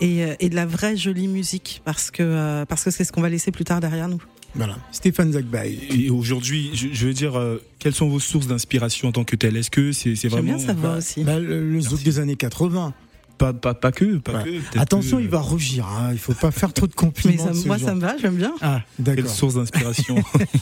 et, 0.00 0.24
euh, 0.24 0.34
et 0.40 0.50
de 0.50 0.54
la 0.54 0.66
vraie 0.66 0.96
jolie 0.96 1.28
musique 1.28 1.80
parce 1.84 2.10
que 2.10 2.64
parce 2.64 2.84
que 2.84 2.90
c'est 2.90 3.04
ce 3.04 3.12
qu'on 3.12 3.22
va 3.22 3.30
laisser 3.30 3.50
plus 3.50 3.64
tard 3.64 3.80
derrière 3.80 4.08
nous. 4.08 4.22
Voilà, 4.54 4.78
Stéphane 4.92 5.32
Zagbay. 5.32 5.78
Et 5.90 6.08
aujourd'hui, 6.10 6.70
je, 6.72 7.06
veux 7.06 7.12
dire, 7.12 7.38
quelles 7.78 7.94
sont 7.94 8.08
vos 8.08 8.18
sources 8.18 8.46
d'inspiration 8.46 9.08
en 9.08 9.12
tant 9.12 9.22
que 9.24 9.36
tel 9.36 9.56
Est-ce 9.56 9.70
que 9.70 9.92
c'est 9.92 10.14
vraiment. 10.26 10.56
J'aime 10.56 10.56
bien 10.56 10.66
savoir 10.66 10.98
aussi. 10.98 11.22
Bah, 11.22 11.38
le, 11.38 11.70
le 11.70 11.80
zouk 11.80 12.02
des 12.02 12.18
années 12.18 12.34
80. 12.34 12.94
Pas, 13.38 13.52
pas, 13.52 13.74
pas 13.74 13.92
que, 13.92 14.16
pas 14.16 14.42
que 14.42 14.78
Attention, 14.78 15.20
il 15.20 15.28
va 15.28 15.38
rougir. 15.38 15.86
Hein. 15.86 16.10
Il 16.12 16.18
faut 16.18 16.34
pas 16.34 16.50
faire 16.50 16.72
trop 16.72 16.86
de 16.86 16.94
compliments. 16.94 17.50
Mais 17.54 17.64
moi, 17.66 17.78
ça 17.78 17.94
me 17.94 18.00
va, 18.00 18.16
j'aime 18.18 18.36
bien. 18.36 18.52
Ah, 18.60 18.82
d'accord. 18.98 19.24
Quelle 19.24 19.32
source 19.32 19.54
d'inspiration 19.54 20.16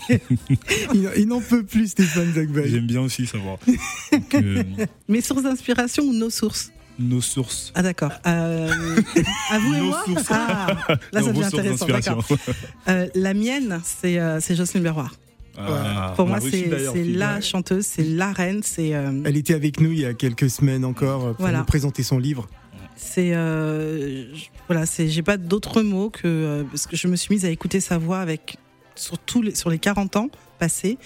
Il, 0.95 1.27
n'en 1.27 1.41
peut 1.41 1.65
plus, 1.65 1.89
Stéphane 1.89 2.33
Zagbay. 2.35 2.69
J'aime 2.69 2.87
bien 2.87 3.01
aussi 3.01 3.27
savoir. 3.27 3.59
Euh, 4.35 4.62
Mes 5.09 5.21
sources 5.23 5.43
d'inspiration 5.43 6.05
ou 6.05 6.12
nos 6.12 6.31
sources? 6.31 6.71
Nos 6.99 7.21
sources. 7.21 7.73
Ah 7.75 7.83
d'accord. 7.83 8.12
Euh, 8.27 8.71
à 9.51 9.59
vous 9.59 9.75
et 9.75 9.81
moi 9.81 10.03
ah, 10.31 10.67
Là, 11.12 11.23
ça 11.23 11.33
devient 11.33 11.45
intéressant. 11.45 12.19
Euh, 12.89 13.07
la 13.15 13.35
mienne, 13.35 13.81
c'est 13.85 14.19
euh, 14.19 14.41
Jocelyne 14.41 14.83
Berroir. 14.83 15.15
Ah, 15.59 16.12
Pour 16.17 16.27
moi, 16.27 16.39
c'est 16.41 17.05
la 17.05 17.41
chanteuse, 17.41 17.85
c'est 17.87 18.05
la 18.05 18.33
reine. 18.33 18.61
C'est. 18.62 18.89
Elle 18.89 19.37
était 19.37 19.55
avec 19.55 19.81
nous 19.81 19.93
il 19.93 20.01
y 20.01 20.07
a 20.07 20.15
quelques 20.15 20.51
semaines 20.51 20.85
encore 20.85 21.35
pour 21.35 21.49
nous 21.49 21.65
présenter 21.65 22.03
son 22.03 22.19
livre. 22.19 22.49
C'est 22.97 23.33
euh, 23.35 24.25
voilà, 24.69 24.87
c'est 24.87 25.09
j'ai 25.09 25.23
pas 25.23 25.37
d'autres 25.37 25.83
mots 25.83 26.09
que 26.09 26.23
euh, 26.27 26.65
parce 26.65 26.87
que 26.87 26.97
je 26.97 27.07
me 27.09 27.17
suis 27.17 27.35
mise 27.35 27.45
à 27.45 27.51
écouter 27.51 27.81
sa 27.81 27.99
voix 27.99 28.21
avec 28.21 28.57
sur 28.95 29.19
les, 29.43 29.55
sur 29.55 29.69
les 29.69 29.79
40 29.79 30.17
ans 30.17 30.29
passés. 30.59 30.99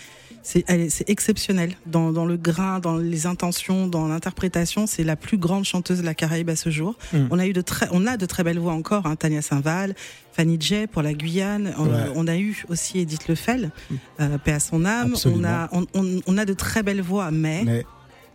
C'est 0.43 0.65
c'est 0.89 1.11
exceptionnel 1.11 1.75
dans, 1.85 2.13
dans, 2.13 2.25
le 2.25 2.39
grain, 2.39 2.79
dans 2.79 2.97
les 2.97 3.27
intentions, 3.27 3.87
dans 3.87 4.09
l'interprétation. 4.09 4.87
C'est 4.87 5.05
la 5.05 5.17
plus 5.17 5.37
grande 5.37 5.65
chanteuse 5.65 5.99
de 5.99 6.05
la 6.05 6.15
Caraïbe 6.15 6.49
à 6.49 6.57
ce 6.57 6.71
jour. 6.71 6.97
Mm. 7.13 7.19
On 7.31 7.39
a 7.39 7.47
eu 7.47 7.53
de 7.53 7.61
très 7.61 7.89
on 7.91 8.07
a 8.07 8.17
de 8.17 8.25
très 8.25 8.43
belles 8.43 8.59
voix 8.59 8.73
encore. 8.73 9.07
Hein, 9.07 9.17
Tania 9.17 9.43
Saint-Val, 9.43 9.95
Fanny 10.33 10.57
Jay 10.59 10.87
pour 10.87 11.03
la 11.03 11.13
Guyane. 11.13 11.75
On, 12.15 12.27
a 12.27 12.37
eu 12.39 12.65
aussi 12.71 13.01
Edith 13.01 13.29
Lefel, 13.29 13.71
mm. 13.91 13.95
euh, 14.21 14.39
paix 14.39 14.53
à 14.53 14.61
son 14.61 14.85
âme. 14.87 15.15
On 15.27 15.45
a 15.45 15.69
on, 15.73 15.85
on, 16.27 16.39
a 16.39 16.45
de 16.47 16.55
très 16.55 16.83
belles 16.83 17.03
voix, 17.03 17.31
mais, 17.31 17.63
mais... 17.65 17.85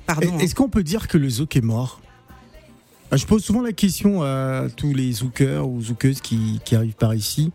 pardon. 0.05 0.37
Est-ce 0.37 0.53
qu'on 0.53 0.69
peut 0.69 0.83
dire 0.83 1.07
que 1.07 1.17
le 1.17 1.29
zouk 1.29 1.55
est 1.55 1.61
mort? 1.61 2.01
Je 3.17 3.25
pose 3.25 3.43
souvent 3.43 3.61
la 3.61 3.73
question 3.73 4.23
à 4.23 4.65
tous 4.75 4.93
les 4.93 5.11
zookers 5.11 5.67
ou 5.67 5.81
zookeuses 5.81 6.21
qui, 6.21 6.59
qui 6.65 6.75
arrivent 6.75 6.95
par 6.95 7.13
ici. 7.13 7.51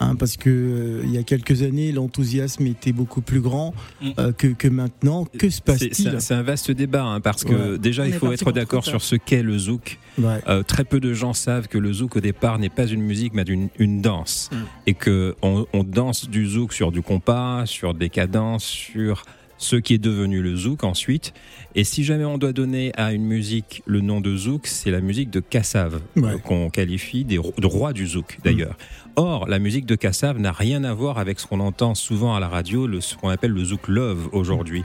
Hein, 0.00 0.16
parce 0.16 0.36
que 0.36 0.50
euh, 0.50 1.02
il 1.04 1.12
y 1.12 1.18
a 1.18 1.22
quelques 1.22 1.62
années, 1.62 1.92
l'enthousiasme 1.92 2.66
était 2.66 2.92
beaucoup 2.92 3.20
plus 3.20 3.40
grand 3.40 3.74
mm. 4.02 4.10
euh, 4.18 4.32
que, 4.32 4.48
que, 4.48 4.68
maintenant. 4.68 5.24
Que 5.38 5.48
se 5.48 5.62
passe-t-il 5.62 6.20
C'est 6.20 6.34
un 6.34 6.42
vaste 6.42 6.70
débat, 6.70 7.04
hein, 7.04 7.20
parce 7.20 7.44
que 7.44 7.76
déjà, 7.76 8.06
il 8.06 8.12
faut 8.14 8.32
être 8.32 8.52
d'accord 8.52 8.84
sur 8.84 9.02
ce 9.02 9.16
qu'est 9.16 9.42
le 9.42 9.56
zouk. 9.56 9.98
Euh, 10.20 10.62
très 10.62 10.84
peu 10.84 11.00
de 11.00 11.14
gens 11.14 11.32
savent 11.32 11.68
que 11.68 11.78
le 11.78 11.92
zouk, 11.92 12.16
au 12.16 12.20
départ, 12.20 12.58
n'est 12.58 12.68
pas 12.68 12.86
une 12.86 13.02
musique, 13.02 13.34
mais 13.34 13.42
une, 13.42 13.68
une 13.78 14.02
danse. 14.02 14.50
Mm. 14.52 14.56
Et 14.88 14.94
que 14.94 15.36
on, 15.42 15.66
on, 15.72 15.84
danse 15.84 16.28
du 16.28 16.46
zouk 16.46 16.72
sur 16.72 16.90
du 16.90 17.02
compas, 17.02 17.66
sur 17.66 17.94
des 17.94 18.08
cadences, 18.08 18.64
sur 18.64 19.24
ce 19.58 19.76
qui 19.76 19.94
est 19.94 19.98
devenu 19.98 20.42
le 20.42 20.56
zouk 20.56 20.84
ensuite. 20.84 21.32
Et 21.74 21.84
si 21.84 22.04
jamais 22.04 22.24
on 22.24 22.38
doit 22.38 22.52
donner 22.52 22.92
à 22.96 23.12
une 23.12 23.24
musique 23.24 23.82
le 23.86 24.00
nom 24.00 24.20
de 24.20 24.36
zouk, 24.36 24.66
c'est 24.66 24.90
la 24.90 25.00
musique 25.00 25.30
de 25.30 25.40
Kassav, 25.40 26.00
qu'on 26.44 26.70
qualifie 26.70 27.24
des, 27.24 27.36
de 27.36 27.66
roi 27.66 27.92
du 27.92 28.06
zouk 28.06 28.38
d'ailleurs. 28.44 28.76
Or, 29.16 29.48
la 29.48 29.58
musique 29.58 29.86
de 29.86 29.94
Kassav 29.94 30.38
n'a 30.38 30.52
rien 30.52 30.84
à 30.84 30.92
voir 30.92 31.18
avec 31.18 31.38
ce 31.40 31.46
qu'on 31.46 31.60
entend 31.60 31.94
souvent 31.94 32.34
à 32.34 32.40
la 32.40 32.48
radio, 32.48 32.86
le, 32.86 33.00
ce 33.00 33.14
qu'on 33.16 33.28
appelle 33.28 33.52
le 33.52 33.64
zouk 33.64 33.88
love 33.88 34.28
aujourd'hui. 34.32 34.82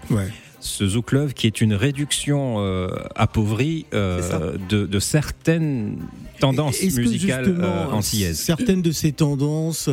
Ce 0.60 0.88
zouk 0.88 1.12
love 1.12 1.34
qui 1.34 1.48
est 1.48 1.62
une 1.62 1.74
réduction 1.74 2.60
euh, 2.60 2.89
appauvrie 3.15 3.86
euh, 3.93 4.58
de, 4.69 4.86
de, 4.86 5.00
certaines 5.00 5.98
tendances 6.39 6.82
musicales 6.82 7.56
euh, 7.60 7.86
antillaises. 7.88 8.39
Certaines 8.39 8.82
de 8.82 8.91
ces 8.91 9.12
tendances 9.12 9.89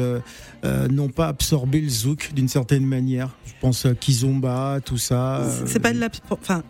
n'ont 0.90 1.09
pas 1.09 1.29
absorbé 1.29 1.81
le 1.81 1.88
zouk 1.88 2.33
d'une 2.35 2.48
certaine 2.48 2.85
manière? 2.85 3.31
Je 3.46 3.52
pense 3.61 3.87
à 3.87 3.94
Kizomba, 3.94 4.81
tout 4.85 4.98
ça. 4.98 5.48
C'est 5.66 5.81
pas 5.81 5.92
de 5.92 6.00
la, 6.00 6.09
enfin, 6.31 6.62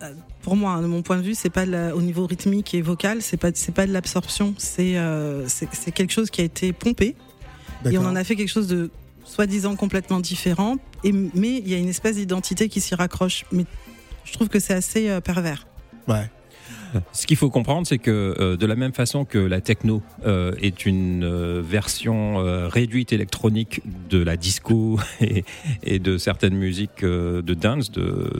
pour 0.43 0.57
moi, 0.57 0.73
hein, 0.73 0.83
de 0.83 0.87
mon 0.87 1.03
point 1.03 1.17
de 1.17 1.23
vue, 1.23 1.35
c'est 1.35 1.51
pas 1.51 1.65
au 1.95 2.03
niveau 2.03 2.27
rythmique 2.27 2.75
et 2.75 2.83
vocal, 2.83 3.23
c'est 3.23 3.37
pas 3.37 3.51
c'est 3.55 3.75
pas 3.75 3.87
de 3.87 3.93
l'absorption, 3.93 4.55
c'est 4.59 4.97
c'est 5.47 5.93
quelque 5.93 6.13
chose 6.13 6.31
qui 6.31 6.43
a 6.43 6.45
été 6.45 6.73
pompé 6.73 7.15
et 7.91 7.99
on 7.99 8.07
en 8.07 8.17
a 8.17 8.25
fait 8.25 8.37
quelque 8.37 8.53
chose 8.53 8.67
de 8.67 8.91
soi-disant 9.37 9.77
complètement 9.77 10.19
différent, 10.21 10.77
et, 11.05 11.13
mais 11.13 11.59
il 11.59 11.69
y 11.69 11.75
a 11.75 11.77
une 11.77 11.91
espèce 11.91 12.17
d'identité 12.17 12.71
qui 12.71 12.81
s'y 12.81 12.95
raccroche. 12.95 13.45
Mais 13.53 13.67
je 14.25 14.33
trouve 14.33 14.49
que 14.49 14.59
c'est 14.59 14.73
assez 14.73 15.11
euh, 15.11 15.21
pervers. 15.21 15.67
Ouais. 16.09 16.31
Ce 17.13 17.27
qu'il 17.27 17.37
faut 17.37 17.51
comprendre, 17.51 17.87
c'est 17.87 17.99
que 17.99 18.35
euh, 18.39 18.57
de 18.57 18.67
la 18.67 18.77
même 18.77 18.93
façon 18.93 19.25
que 19.25 19.39
la 19.39 19.61
techno 19.61 20.03
euh, 20.25 20.53
est 20.61 20.87
une 20.87 21.25
euh, 21.25 21.63
version 21.65 22.37
réduite 22.69 23.13
électronique 23.13 23.83
de 24.09 24.23
la 24.23 24.37
disco 24.37 24.99
et, 25.83 25.99
de 25.99 26.19
certaines 26.19 26.55
musiques 26.55 27.05
de 27.05 27.55
dance, 27.55 27.91
de, 27.91 28.31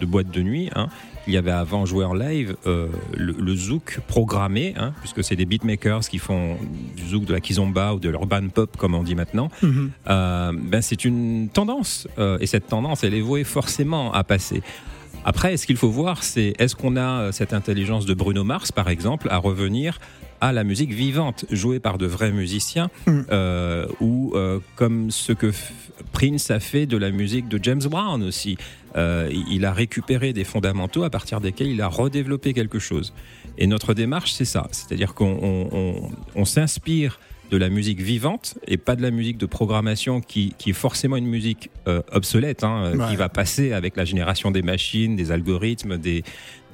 de, 0.00 0.06
boîte 0.06 0.30
de 0.30 0.42
nuit, 0.42 0.70
hein, 0.74 0.88
il 1.30 1.34
y 1.34 1.38
avait 1.38 1.50
avant 1.50 1.86
joué 1.86 2.04
en 2.04 2.14
live 2.14 2.56
le, 2.64 3.54
zouk 3.54 4.00
programmé, 4.06 4.74
hein, 4.76 4.92
puisque 5.00 5.22
c'est 5.24 5.36
des 5.36 5.46
beatmakers 5.46 6.00
qui 6.00 6.18
font 6.18 6.56
du 6.96 7.08
zouk, 7.08 7.24
de 7.24 7.32
la 7.32 7.40
kizomba 7.40 7.94
ou 7.94 7.98
de 8.00 8.08
l'urban 8.08 8.48
pop, 8.48 8.76
comme 8.76 8.94
on 8.94 9.02
dit 9.02 9.14
maintenant. 9.14 9.50
Mhm. 9.62 9.90
ben 10.06 10.82
c'est 10.82 11.04
une 11.04 11.48
tendance, 11.52 12.08
et 12.40 12.46
cette 12.46 12.66
tendance, 12.66 13.04
elle 13.04 13.14
est 13.14 13.20
vouée 13.20 13.44
forcément 13.44 14.12
à 14.12 14.24
passer. 14.24 14.62
Après, 15.24 15.56
ce 15.56 15.66
qu'il 15.66 15.76
faut 15.76 15.90
voir, 15.90 16.22
c'est 16.22 16.54
est-ce 16.58 16.74
qu'on 16.74 16.96
a 16.96 17.20
euh, 17.20 17.32
cette 17.32 17.52
intelligence 17.52 18.06
de 18.06 18.14
Bruno 18.14 18.42
Mars, 18.42 18.72
par 18.72 18.88
exemple, 18.88 19.28
à 19.30 19.36
revenir 19.36 19.98
à 20.40 20.52
la 20.52 20.64
musique 20.64 20.92
vivante, 20.92 21.44
jouée 21.50 21.80
par 21.80 21.98
de 21.98 22.06
vrais 22.06 22.32
musiciens, 22.32 22.90
mm. 23.06 23.20
euh, 23.30 23.86
ou 24.00 24.32
euh, 24.34 24.58
comme 24.76 25.10
ce 25.10 25.32
que 25.32 25.52
Prince 26.12 26.50
a 26.50 26.60
fait 26.60 26.86
de 26.86 26.96
la 26.96 27.10
musique 27.10 27.48
de 27.48 27.58
James 27.62 27.82
Brown 27.82 28.22
aussi. 28.22 28.56
il 28.96 29.64
a 29.64 29.72
récupéré 29.72 30.32
des 30.32 30.44
fondamentaux 30.44 31.04
à 31.04 31.10
partir 31.10 31.40
desquels 31.40 31.68
il 31.68 31.80
a 31.80 31.88
redéveloppé 31.88 32.54
quelque 32.54 32.78
chose. 32.78 33.12
Et 33.58 33.66
notre 33.66 33.94
démarche, 33.94 34.32
c'est 34.32 34.44
ça, 34.46 34.66
c'est-à-dire 34.72 35.14
qu'on 35.14 36.10
s'inspire 36.44 37.20
de 37.50 37.56
la 37.56 37.68
musique 37.68 38.00
vivante 38.00 38.58
et 38.66 38.76
pas 38.76 38.96
de 38.96 39.02
la 39.02 39.10
musique 39.10 39.36
de 39.36 39.46
programmation 39.46 40.20
qui, 40.20 40.54
qui 40.56 40.70
est 40.70 40.74
forcément 40.74 41.16
une 41.16 41.26
musique 41.26 41.70
euh, 41.88 42.00
obsolète, 42.12 42.64
hein, 42.64 42.92
qui 43.08 43.16
va 43.16 43.28
passer 43.28 43.72
avec 43.72 43.96
la 43.96 44.04
génération 44.04 44.50
des 44.50 44.62
machines, 44.62 45.16
des 45.16 45.32
algorithmes, 45.32 45.98
des, 45.98 46.22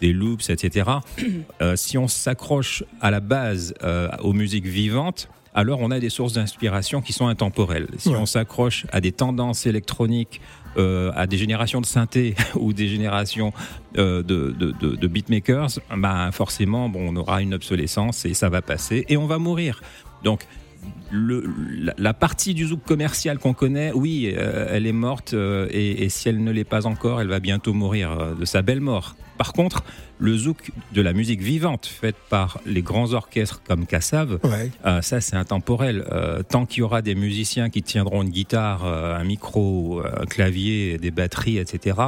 des 0.01 0.13
loops, 0.13 0.51
etc. 0.51 0.91
Euh, 1.63 1.75
si 1.77 1.97
on 1.97 2.09
s'accroche 2.09 2.85
à 3.01 3.11
la 3.11 3.21
base 3.21 3.75
euh, 3.83 4.09
aux 4.21 4.33
musiques 4.33 4.67
vivantes, 4.67 5.29
alors 5.55 5.81
on 5.81 5.91
a 5.91 5.99
des 6.01 6.11
sources 6.11 6.35
d'inspiration 6.35 7.01
qui 7.01 7.13
sont 7.13 7.29
intemporelles. 7.29 7.89
Si 7.99 8.11
on 8.11 8.27
s'accroche 8.27 8.87
à 8.93 9.01
des 9.01 9.13
tendances 9.13 9.67
électroniques, 9.67 10.41
à 10.77 11.27
des 11.27 11.39
générations 11.39 11.81
de 11.81 11.87
synthé 11.87 12.35
ou 12.55 12.73
des 12.75 12.89
générations 12.89 13.53
de, 13.95 14.21
de, 14.23 14.51
de, 14.53 14.97
de, 14.97 15.07
beatmakers, 15.07 15.79
ben 15.97 16.31
forcément, 16.31 16.89
bon, 16.89 17.09
on 17.09 17.17
aura 17.17 17.41
une 17.41 17.55
obsolescence 17.55 18.27
et 18.27 18.35
ça 18.35 18.51
va 18.51 18.61
passer 18.61 19.07
et 19.09 19.17
on 19.17 19.27
va 19.27 19.39
mourir. 19.39 19.83
Donc 20.23 20.47
le, 21.11 21.45
la, 21.97 22.15
partie 22.15 22.55
du 22.55 22.67
zouk 22.67 22.83
commercial 22.85 23.39
qu'on 23.39 23.55
connaît, 23.55 23.93
oui, 23.93 24.33
euh, 24.37 24.69
elle 24.71 24.87
est 24.87 24.93
morte 24.93 25.35
euh, 25.35 25.69
et, 25.71 26.05
et, 26.05 26.09
si 26.09 26.29
elle 26.29 26.43
ne 26.43 26.51
l'est 26.51 26.65
pas 26.65 26.87
encore, 26.87 27.21
elle 27.21 27.29
va 27.29 27.41
bientôt 27.41 27.73
mourir 27.73 28.11
euh, 28.13 28.35
de 28.35 28.45
sa 28.45 28.63
belle 28.63 28.81
mort. 28.81 29.17
Par 29.39 29.53
contre, 29.53 29.85
le 30.19 30.37
zouk 30.37 30.71
de 30.95 31.03
la 31.03 31.13
musique 31.13 31.43
vivante 31.43 31.85
faite 31.85 32.17
par 32.31 32.59
les 32.65 32.81
grands 32.81 33.13
orchestres 33.13 33.61
comme 33.69 33.85
Kassav, 33.85 34.39
ça 35.03 35.21
c'est 35.21 35.37
intemporel. 35.37 36.07
Tant 36.49 36.65
qu'il 36.65 36.79
y 36.79 36.83
aura 36.83 37.03
des 37.03 37.15
musiciens 37.15 37.69
qui 37.69 37.83
tiendront 37.83 38.23
une 38.23 38.31
guitare, 38.31 38.87
un 38.87 39.25
micro, 39.25 40.01
un 40.03 40.25
clavier, 40.25 40.97
des 40.97 41.11
batteries, 41.11 41.59
etc., 41.59 41.99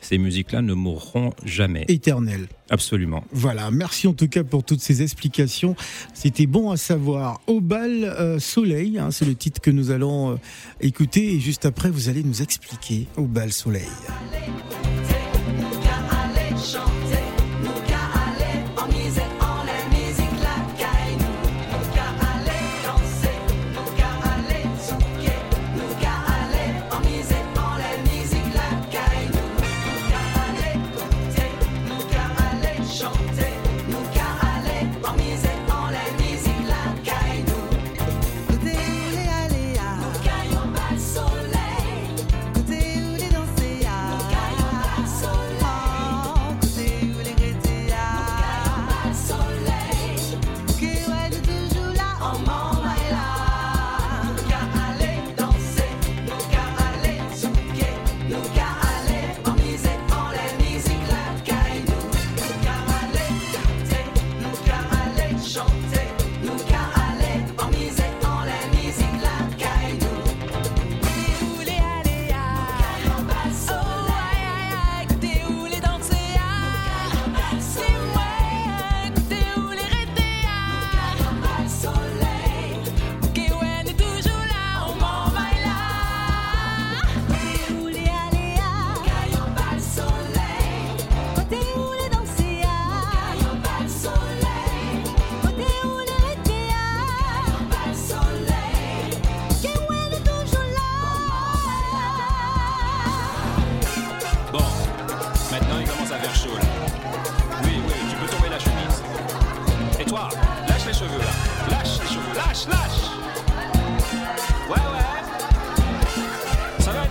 ces 0.00 0.18
musiques-là 0.18 0.60
ne 0.60 0.74
mourront 0.74 1.34
jamais. 1.44 1.84
Éternelles. 1.86 2.48
Absolument. 2.72 3.22
Voilà, 3.32 3.70
merci 3.70 4.08
en 4.08 4.14
tout 4.14 4.28
cas 4.28 4.44
pour 4.44 4.64
toutes 4.64 4.80
ces 4.80 5.02
explications. 5.02 5.76
C'était 6.14 6.46
bon 6.46 6.70
à 6.70 6.78
savoir. 6.78 7.42
Au 7.46 7.60
bal 7.60 8.14
soleil, 8.38 8.98
hein, 8.98 9.10
c'est 9.10 9.24
le 9.24 9.34
titre 9.34 9.60
que 9.60 9.70
nous 9.70 9.90
allons 9.90 10.38
écouter 10.80 11.34
et 11.34 11.40
juste 11.40 11.66
après 11.66 11.90
vous 11.90 12.08
allez 12.08 12.22
nous 12.22 12.42
expliquer 12.42 13.06
Au 13.16 13.26
bal 13.26 13.52
soleil. 13.52 13.88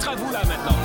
travail 0.02 0.32
là 0.34 0.44
maintenant. 0.46 0.81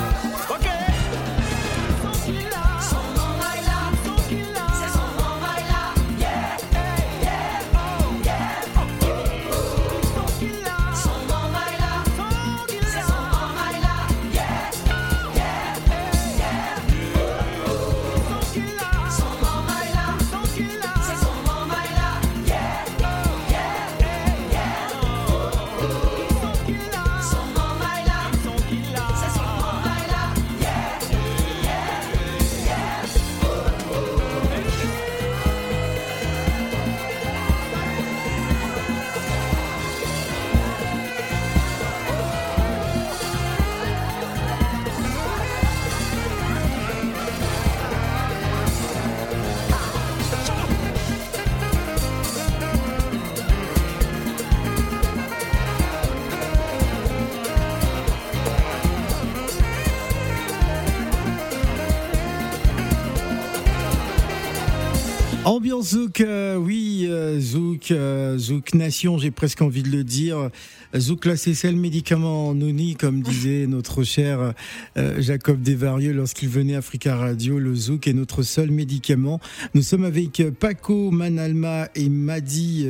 Ambiance 65.47 65.91
Zouk, 65.91 66.19
euh, 66.19 66.57
oui, 66.57 67.05
euh, 67.07 67.39
Zouk, 67.39 67.91
euh, 67.91 68.37
Zouk 68.37 68.73
Nation, 68.73 69.17
j'ai 69.17 69.31
presque 69.31 69.61
envie 69.61 69.81
de 69.81 69.87
le 69.87 70.03
dire. 70.03 70.49
Zouk 70.93 71.21
classé 71.21 71.53
c'est 71.53 71.71
le 71.71 71.77
médicament 71.77 72.53
noni, 72.53 72.95
comme 72.95 73.21
disait 73.21 73.65
notre 73.65 74.03
cher 74.03 74.53
Jacob 74.95 75.61
Desvarieux 75.61 76.11
lorsqu'il 76.11 76.49
venait 76.49 76.75
à 76.75 76.79
Africa 76.79 77.15
Radio. 77.15 77.59
Le 77.59 77.73
zouk 77.75 78.07
est 78.07 78.13
notre 78.13 78.41
seul 78.43 78.71
médicament. 78.71 79.39
Nous 79.73 79.83
sommes 79.83 80.03
avec 80.03 80.43
Paco 80.59 81.11
Manalma 81.11 81.87
et 81.95 82.09
Madi 82.09 82.87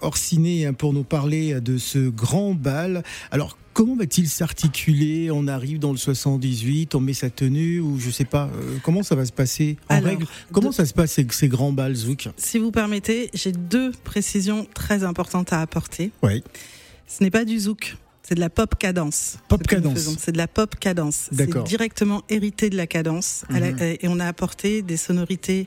Orsiné 0.00 0.66
hein, 0.66 0.72
pour 0.72 0.92
nous 0.92 1.04
parler 1.04 1.60
de 1.60 1.78
ce 1.78 2.08
grand 2.08 2.54
bal. 2.54 3.02
Alors, 3.30 3.56
Comment 3.72 3.96
va-t-il 3.96 4.28
s'articuler 4.28 5.30
On 5.30 5.46
arrive 5.46 5.78
dans 5.78 5.92
le 5.92 5.96
78, 5.96 6.94
on 6.94 7.00
met 7.00 7.14
sa 7.14 7.30
tenue 7.30 7.80
ou 7.80 7.98
je 7.98 8.10
sais 8.10 8.24
pas. 8.24 8.50
Euh, 8.54 8.76
comment 8.82 9.02
ça 9.02 9.14
va 9.14 9.24
se 9.24 9.32
passer 9.32 9.76
en 9.88 10.00
règle 10.00 10.26
Comment 10.52 10.72
ça 10.72 10.84
se 10.84 10.92
passe 10.92 11.12
ces, 11.12 11.26
ces 11.30 11.48
grands 11.48 11.72
balles 11.72 11.94
zouk 11.94 12.28
Si 12.36 12.58
vous 12.58 12.70
permettez, 12.70 13.30
j'ai 13.32 13.52
deux 13.52 13.92
précisions 14.04 14.66
très 14.74 15.04
importantes 15.04 15.52
à 15.52 15.60
apporter. 15.60 16.10
Oui. 16.22 16.42
Ce 17.06 17.22
n'est 17.22 17.30
pas 17.30 17.44
du 17.44 17.58
zouk. 17.58 17.96
C'est 18.22 18.34
de 18.34 18.40
la 18.40 18.50
pop 18.50 18.76
cadence. 18.78 19.38
Pop 19.48 19.66
cadence. 19.66 20.16
C'est 20.18 20.32
de 20.32 20.38
la 20.38 20.48
pop 20.48 20.76
cadence. 20.78 21.28
C'est 21.36 21.64
directement 21.64 22.22
hérité 22.28 22.70
de 22.70 22.76
la 22.76 22.86
cadence. 22.86 23.44
Mhm. 23.50 23.76
et 23.80 24.08
on 24.08 24.20
a 24.20 24.26
apporté 24.26 24.82
des 24.82 24.96
sonorités 24.96 25.66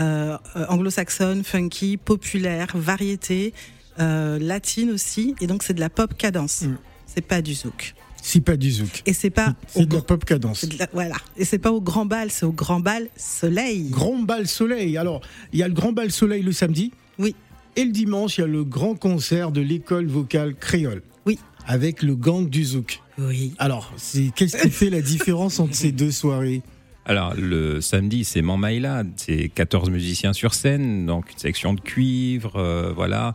euh, 0.00 0.38
anglo-saxonnes, 0.68 1.42
funky, 1.42 1.96
populaires, 1.96 2.76
variétés, 2.76 3.52
euh, 3.98 4.38
latines 4.38 4.90
aussi. 4.90 5.34
Et 5.40 5.48
donc 5.48 5.64
c'est 5.64 5.74
de 5.74 5.80
la 5.80 5.90
pop 5.90 6.14
cadence. 6.16 6.62
Mhm 6.62 6.78
c'est 7.18 7.26
pas 7.26 7.42
du 7.42 7.52
zouk. 7.54 7.94
C'est 8.22 8.40
pas 8.40 8.56
du 8.56 8.70
zouk. 8.70 9.02
Et 9.06 9.12
c'est 9.12 9.30
pas. 9.30 9.56
C'est 9.66 9.86
de 9.86 9.96
la 9.96 10.02
pop 10.02 10.24
cadence. 10.24 10.64
voilà. 10.92 11.16
Et 11.36 11.44
c'est 11.44 11.58
pas 11.58 11.72
au 11.72 11.80
Grand 11.80 12.06
Bal, 12.06 12.30
c'est 12.30 12.46
au 12.46 12.52
Grand 12.52 12.78
Bal 12.78 13.08
Soleil. 13.16 13.88
Grand 13.90 14.20
Bal 14.20 14.46
Soleil. 14.46 14.96
Alors, 14.96 15.20
il 15.52 15.58
y 15.58 15.64
a 15.64 15.68
le 15.68 15.74
Grand 15.74 15.92
Bal 15.92 16.12
Soleil 16.12 16.42
le 16.42 16.52
samedi. 16.52 16.92
Oui. 17.18 17.34
Et 17.74 17.84
le 17.84 17.90
dimanche, 17.90 18.38
il 18.38 18.42
y 18.42 18.44
a 18.44 18.46
le 18.46 18.62
grand 18.62 18.94
concert 18.94 19.50
de 19.50 19.60
l'école 19.60 20.06
vocale 20.06 20.54
créole. 20.54 21.02
Oui. 21.26 21.40
Avec 21.66 22.02
le 22.02 22.14
gang 22.14 22.48
du 22.48 22.64
zouk. 22.64 23.00
Oui. 23.18 23.52
Alors, 23.58 23.92
qu'est-ce 24.36 24.62
qui 24.62 24.70
fait 24.70 24.90
la 24.90 25.00
différence 25.00 25.58
entre 25.58 25.74
ces 25.74 25.90
deux 25.90 26.12
soirées? 26.12 26.62
Alors, 27.08 27.32
le 27.34 27.80
samedi, 27.80 28.22
c'est 28.22 28.42
Mamaïla, 28.42 29.02
c'est 29.16 29.48
14 29.48 29.88
musiciens 29.88 30.34
sur 30.34 30.52
scène, 30.52 31.06
donc 31.06 31.32
une 31.32 31.38
section 31.38 31.72
de 31.72 31.80
cuivre, 31.80 32.56
euh, 32.56 32.92
voilà, 32.94 33.32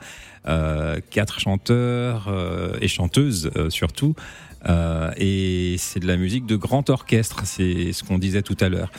euh, 0.48 1.00
quatre 1.10 1.40
chanteurs 1.40 2.28
euh, 2.28 2.78
et 2.82 2.88
chanteuses 2.88 3.50
surtout. 3.70 4.14
et 5.18 5.76
c'est 5.80 6.00
de 6.00 6.06
la 6.06 6.18
musique 6.18 6.46
de 6.46 6.56
grand 6.56 6.88
orchestre, 6.92 7.42
c'est 7.46 7.94
ce 7.94 8.04
qu'on 8.04 8.20
disait 8.20 8.44
tout 8.44 8.58
à 8.60 8.70
l'heure. 8.70 8.92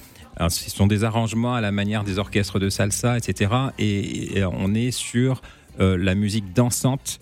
Ce 0.48 0.68
sont 0.68 0.88
des 0.88 1.04
arrangements 1.04 1.54
à 1.54 1.60
la 1.60 1.70
manière 1.70 2.02
des 2.02 2.18
orchestres 2.18 2.58
de 2.58 2.68
salsa, 2.68 3.16
etc. 3.16 3.52
Et, 3.78 4.42
on 4.44 4.74
est 4.74 4.90
sur 4.90 5.40
la 5.78 6.16
musique 6.16 6.52
dansante 6.52 7.20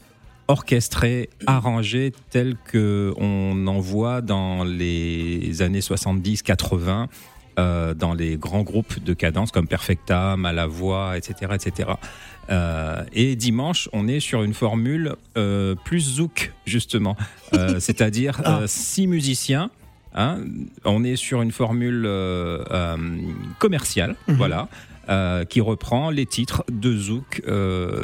orchestrée, 0.48 1.28
arrangée, 1.46 2.12
telle 2.30 2.56
que 2.64 3.12
on 3.18 3.66
en 3.66 3.80
voit 3.80 4.22
dans 4.22 4.64
les 4.64 5.60
années 5.60 5.80
70-80 5.80 7.08
euh, 7.58 7.92
dans 7.94 8.14
les 8.14 8.36
grands 8.36 8.62
groupes 8.62 9.02
de 9.02 9.12
cadence 9.12 9.50
comme 9.52 9.66
Perfecta, 9.66 10.36
Malavoie, 10.36 11.18
etc. 11.18 11.52
etc. 11.54 11.90
Euh, 12.50 13.02
et 13.12 13.36
dimanche, 13.36 13.88
on 13.92 14.08
est 14.08 14.20
sur 14.20 14.42
une 14.42 14.54
formule 14.54 15.16
euh, 15.36 15.74
plus 15.84 16.00
zouk, 16.00 16.52
justement. 16.66 17.16
C'est-à-dire 17.78 18.40
ah. 18.44 18.62
six 18.66 19.06
musiciens. 19.06 19.70
Hein, 20.14 20.40
on 20.84 21.04
est 21.04 21.16
sur 21.16 21.40
une 21.40 21.52
formule 21.52 22.06
commerciale, 23.58 24.16
mhm. 24.28 24.36
voilà, 24.36 24.68
qui 25.46 25.60
reprend 25.62 26.10
les 26.10 26.26
titres 26.26 26.64
de 26.70 26.96
zouk 26.96 27.42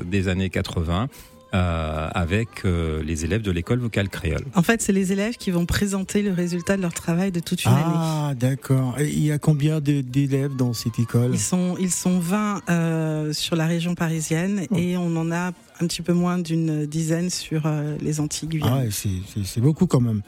des 0.07 0.29
années 0.29 0.49
80. 0.49 1.09
Euh, 1.55 2.11
avec 2.13 2.67
euh, 2.67 3.03
les 3.03 3.25
élèves 3.25 3.41
de 3.41 3.51
l'école 3.51 3.79
vocale 3.79 4.11
créole. 4.11 4.45
En 4.55 4.63
fait, 4.63 4.83
c'est 4.83 4.93
les 4.93 5.13
élèves 5.13 5.39
qui 5.39 5.51
vont 5.51 5.65
présenter 5.65 6.21
le 6.21 6.31
résultat 6.31 6.77
de 6.77 6.83
leur 6.83 6.93
travail 6.93 7.33
de 7.33 7.41
toute 7.41 7.65
une 7.65 7.71
année. 7.71 7.83
Ah, 7.87 8.35
d'accord. 8.37 8.97
Il 9.01 9.25
y 9.25 9.33
a 9.33 9.39
combien 9.39 9.81
d'élèves 9.81 10.57
dans 10.57 10.75
cette 10.75 10.99
école? 10.99 11.31
Ils 11.33 11.41
sont, 11.41 11.75
ils 11.81 11.91
sont 11.91 12.19
20 12.19 12.69
euh, 12.69 13.33
sur 13.33 13.57
la 13.57 13.67
région 13.67 13.95
parisienne 13.95 14.67
oh. 14.71 14.77
et 14.77 14.99
on 14.99 15.17
en 15.17 15.33
a 15.33 15.53
un 15.81 15.87
petit 15.87 16.03
peu 16.03 16.13
moins 16.13 16.37
d'une 16.37 16.85
dizaine 16.85 17.31
sur 17.31 17.63
les 18.03 18.21
Antilles. 18.21 18.61
Ah, 18.63 18.83
c'est 18.93 19.61
beaucoup 19.63 19.87
quand 19.87 20.01
même. 20.01 20.21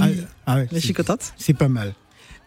Ah, 0.00 0.08
ah 0.46 0.58
je 0.72 0.78
suis 0.78 0.92
contente. 0.92 1.34
C'est 1.36 1.54
pas 1.54 1.68
mal. 1.68 1.94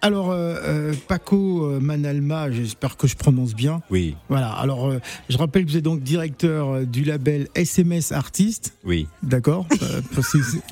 Alors, 0.01 0.31
euh, 0.31 0.55
euh, 0.63 0.93
Paco 1.07 1.65
euh, 1.65 1.79
Manalma, 1.79 2.51
j'espère 2.51 2.97
que 2.97 3.07
je 3.07 3.15
prononce 3.15 3.55
bien. 3.55 3.81
Oui. 3.89 4.15
Voilà. 4.29 4.49
Alors, 4.51 4.93
je 5.29 5.37
rappelle 5.37 5.65
que 5.65 5.71
vous 5.71 5.77
êtes 5.77 5.83
donc 5.83 6.01
directeur 6.01 6.85
du 6.85 7.03
label 7.03 7.47
SMS 7.55 8.11
Artiste. 8.11 8.73
Oui. 8.83 9.07
D'accord. 9.23 9.65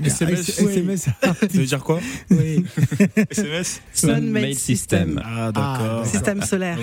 SMS, 0.04 0.60
SMS 0.60 1.08
Artiste. 1.22 1.52
Ça 1.52 1.60
veut 1.60 1.66
dire 1.66 1.84
quoi 1.84 2.00
Oui. 2.30 2.66
SMS 3.30 3.82
Sun 3.94 4.30
Made 4.30 4.54
System. 4.54 5.22
Ah, 5.26 5.52
d'accord. 5.52 6.02
Ah, 6.04 6.06
système 6.06 6.42
solaire. 6.44 6.78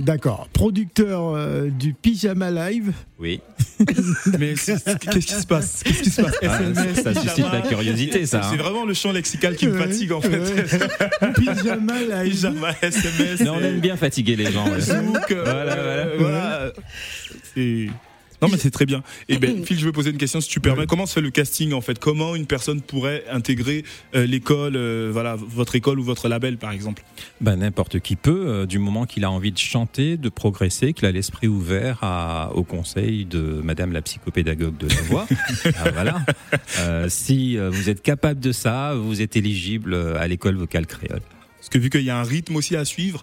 D'accord. 0.00 0.48
Producteur 0.52 1.36
du 1.70 1.92
Pyjama 1.92 2.50
Live. 2.50 2.92
Oui. 3.18 3.40
Mais 4.38 4.54
qu'est-ce 4.54 5.26
qui 5.26 5.34
se 5.34 5.46
passe? 5.46 5.82
Qu'est-ce 5.84 6.02
qui 6.02 6.10
se 6.10 6.22
passe? 6.22 6.34
SMS, 6.40 7.02
ça 7.02 7.14
suscite 7.14 7.46
la 7.52 7.60
curiosité, 7.60 8.26
ça. 8.26 8.42
C'est 8.42 8.54
hein. 8.58 8.62
vraiment 8.62 8.84
le 8.84 8.94
champ 8.94 9.12
lexical 9.12 9.56
qui 9.56 9.66
me 9.66 9.78
fatigue, 9.78 10.12
en 10.12 10.20
fait. 10.20 10.40
Pyjama 11.34 11.73
live. 11.76 12.74
SMS. 12.82 13.40
Mais 13.40 13.48
on 13.48 13.60
aime 13.60 13.80
bien 13.80 13.96
fatiguer 13.96 14.36
les 14.36 14.50
gens. 14.50 14.66
Zouk, 14.78 15.32
voilà, 15.32 15.76
voilà. 15.76 16.06
voilà. 16.18 16.72
Non, 18.44 18.50
mais 18.50 18.58
c'est 18.58 18.70
très 18.70 18.84
bien. 18.84 19.02
Et 19.28 19.38
ben, 19.38 19.64
Phil, 19.64 19.78
je 19.78 19.86
veux 19.86 19.92
poser 19.92 20.10
une 20.10 20.18
question 20.18 20.38
si 20.40 20.48
tu 20.48 20.60
permets. 20.60 20.86
Comment 20.86 21.06
se 21.06 21.14
fait 21.14 21.22
le 21.22 21.30
casting 21.30 21.72
en 21.72 21.80
fait? 21.80 21.98
Comment 21.98 22.34
une 22.34 22.46
personne 22.46 22.82
pourrait 22.82 23.24
intégrer 23.30 23.84
euh, 24.14 24.26
l'école, 24.26 24.76
euh, 24.76 25.08
voilà, 25.10 25.34
votre 25.36 25.76
école 25.76 25.98
ou 25.98 26.02
votre 26.02 26.28
label 26.28 26.58
par 26.58 26.70
exemple? 26.70 27.02
Ben 27.40 27.56
n'importe 27.56 28.00
qui 28.00 28.16
peut, 28.16 28.44
euh, 28.46 28.66
du 28.66 28.78
moment 28.78 29.06
qu'il 29.06 29.24
a 29.24 29.30
envie 29.30 29.52
de 29.52 29.58
chanter, 29.58 30.18
de 30.18 30.28
progresser, 30.28 30.92
qu'il 30.92 31.06
a 31.06 31.12
l'esprit 31.12 31.48
ouvert 31.48 32.00
à, 32.02 32.50
au 32.54 32.64
conseil 32.64 33.24
de 33.24 33.62
Madame 33.64 33.92
la 33.92 34.02
psychopédagogue 34.02 34.76
de 34.76 34.88
la 34.88 35.02
voix. 35.02 35.26
Ah, 35.76 35.90
voilà. 35.92 37.08
si 37.08 37.56
vous 37.56 37.88
êtes 37.88 38.02
capable 38.02 38.40
de 38.40 38.52
ça, 38.52 38.94
vous 38.94 39.22
êtes 39.22 39.36
éligible 39.36 39.94
à 39.94 40.26
l'école 40.26 40.56
vocale 40.56 40.86
créole. 40.86 41.20
Parce 41.64 41.70
que 41.70 41.78
vu 41.78 41.90
qu'il 41.90 42.02
y 42.02 42.10
a 42.10 42.18
un 42.18 42.24
rythme 42.24 42.56
aussi 42.56 42.76
à 42.76 42.84
suivre. 42.84 43.22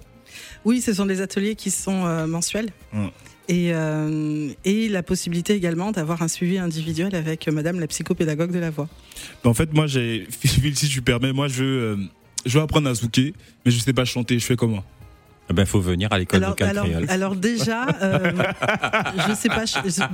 Oui, 0.65 0.81
ce 0.81 0.93
sont 0.93 1.05
des 1.05 1.21
ateliers 1.21 1.55
qui 1.55 1.71
sont 1.71 2.27
mensuels. 2.27 2.71
Hum. 2.93 3.11
Et, 3.51 3.71
euh, 3.73 4.49
et, 4.63 4.87
la 4.87 5.03
possibilité 5.03 5.53
également 5.53 5.91
d'avoir 5.91 6.21
un 6.21 6.29
suivi 6.29 6.57
individuel 6.57 7.15
avec 7.15 7.49
Madame 7.49 7.81
la 7.81 7.87
psychopédagogue 7.87 8.51
de 8.51 8.59
la 8.59 8.69
voix. 8.69 8.87
Ben, 9.43 9.49
en 9.49 9.53
fait, 9.53 9.73
moi, 9.73 9.87
j'ai, 9.87 10.25
si 10.45 10.87
tu 10.87 11.01
permets, 11.01 11.33
moi, 11.33 11.49
je 11.49 11.63
veux, 11.63 11.81
euh, 11.81 11.97
je 12.45 12.57
veux 12.57 12.63
apprendre 12.63 12.89
à 12.89 12.93
zouker, 12.93 13.33
mais 13.65 13.71
je 13.71 13.79
sais 13.79 13.91
pas 13.91 14.05
chanter. 14.05 14.39
Je 14.39 14.45
fais 14.45 14.55
comment? 14.55 14.85
Il 15.49 15.51
eh 15.51 15.53
ben, 15.53 15.65
faut 15.65 15.81
venir 15.81 16.07
à 16.13 16.19
l'école 16.19 16.45
vocale 16.45 16.69
alors, 16.69 16.87
alors, 17.09 17.35
déjà, 17.35 17.87
euh, 18.01 18.31
je 19.27 19.33
sais 19.33 19.49
pas, 19.49 19.65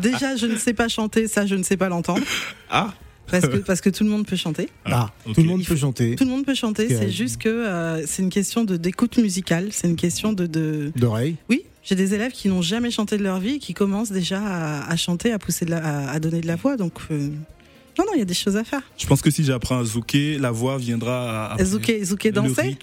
déjà, 0.02 0.36
je 0.36 0.48
ne 0.48 0.56
sais 0.56 0.74
pas 0.74 0.88
chanter, 0.88 1.28
ça, 1.28 1.46
je 1.46 1.54
ne 1.54 1.62
sais 1.62 1.78
pas 1.78 1.90
l'entendre. 1.90 2.24
Ah. 2.72 2.92
Parce 3.30 3.48
que, 3.48 3.58
parce 3.58 3.82
que 3.82 3.90
tout 3.90 4.04
le 4.04 4.10
monde 4.10 4.26
peut 4.26 4.36
chanter. 4.36 4.70
Ah, 4.86 5.12
tout 5.26 5.42
le 5.42 5.48
monde 5.48 5.63
peut 5.66 5.76
chanter. 5.76 6.16
Tout 6.16 6.24
le 6.24 6.30
monde 6.30 6.46
peut 6.46 6.56
chanter. 6.56 6.88
C'est 6.90 7.12
juste 7.12 7.42
que 7.42 8.04
c'est 8.06 8.22
une 8.24 8.30
question 8.30 8.63
de 8.63 8.78
d'écoute 8.78 9.18
musicale. 9.18 9.70
C'est 9.72 9.88
une 9.88 9.96
question 9.96 10.34
de 10.34 10.92
d'oreille. 10.96 11.36
Oui, 11.50 11.63
j'ai 11.88 11.96
des 11.96 12.13
élèves 12.13 12.34
qui 12.34 12.50
n'ont 12.50 12.62
jamais 12.62 12.92
chanté 12.92 13.18
de 13.18 13.24
leur 13.24 13.40
vie 13.40 13.56
et 13.56 13.60
qui 13.60 13.74
commencent 13.74 14.12
déjà 14.12 14.42
à, 14.86 14.96
chanter, 14.98 15.32
à 15.32 15.40
pousser, 15.40 15.63
de 15.63 15.72
la, 15.72 16.10
à, 16.10 16.20
donner 16.20 16.42
de 16.42 16.48
la 16.48 16.58
voix. 16.58 16.76
Donc, 16.76 16.94
euh, 17.12 17.30
non, 17.98 18.06
non, 18.06 18.12
il 18.14 18.20
y 18.20 18.22
a 18.22 18.26
des 18.26 18.34
choses 18.34 18.58
à 18.58 18.64
faire. 18.64 18.82
Je 18.98 19.06
pense 19.08 19.22
que 19.22 19.32
si 19.32 19.44
j'apprends 19.44 19.80
à 19.80 19.84
zouker, 19.84 20.38
la 20.38 20.52
voix 20.52 20.78
viendra 20.78 21.54
à. 21.54 21.64
Zouker, 21.64 22.04
zouker 22.04 22.32
danser 22.32 22.78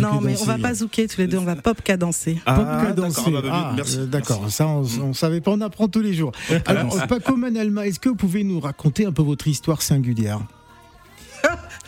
Non, 0.00 0.20
mais 0.20 0.34
on 0.40 0.44
va 0.44 0.58
pas 0.58 0.74
zouker 0.74 1.06
tous 1.06 1.18
les 1.18 1.26
deux, 1.26 1.38
on 1.38 1.44
va 1.44 1.56
pop 1.56 1.80
cadencer. 1.82 2.38
Ah, 2.46 2.54
pop 2.54 2.86
cadencer. 2.86 3.30
D'accord, 3.30 3.50
ah, 3.52 3.76
euh, 3.78 4.06
d'accord. 4.06 4.50
ça 4.50 4.66
on, 4.66 4.84
on, 5.02 5.12
savait 5.12 5.40
pas, 5.40 5.50
on 5.52 5.60
apprend 5.60 5.88
tous 5.88 6.00
les 6.00 6.14
jours. 6.14 6.32
Alors, 6.66 7.06
Paco 7.06 7.36
Manalma, 7.36 7.86
est-ce 7.86 8.00
que 8.00 8.08
vous 8.08 8.14
pouvez 8.14 8.44
nous 8.44 8.60
raconter 8.60 9.06
un 9.06 9.12
peu 9.12 9.22
votre 9.22 9.48
histoire 9.48 9.82
singulière? 9.82 10.40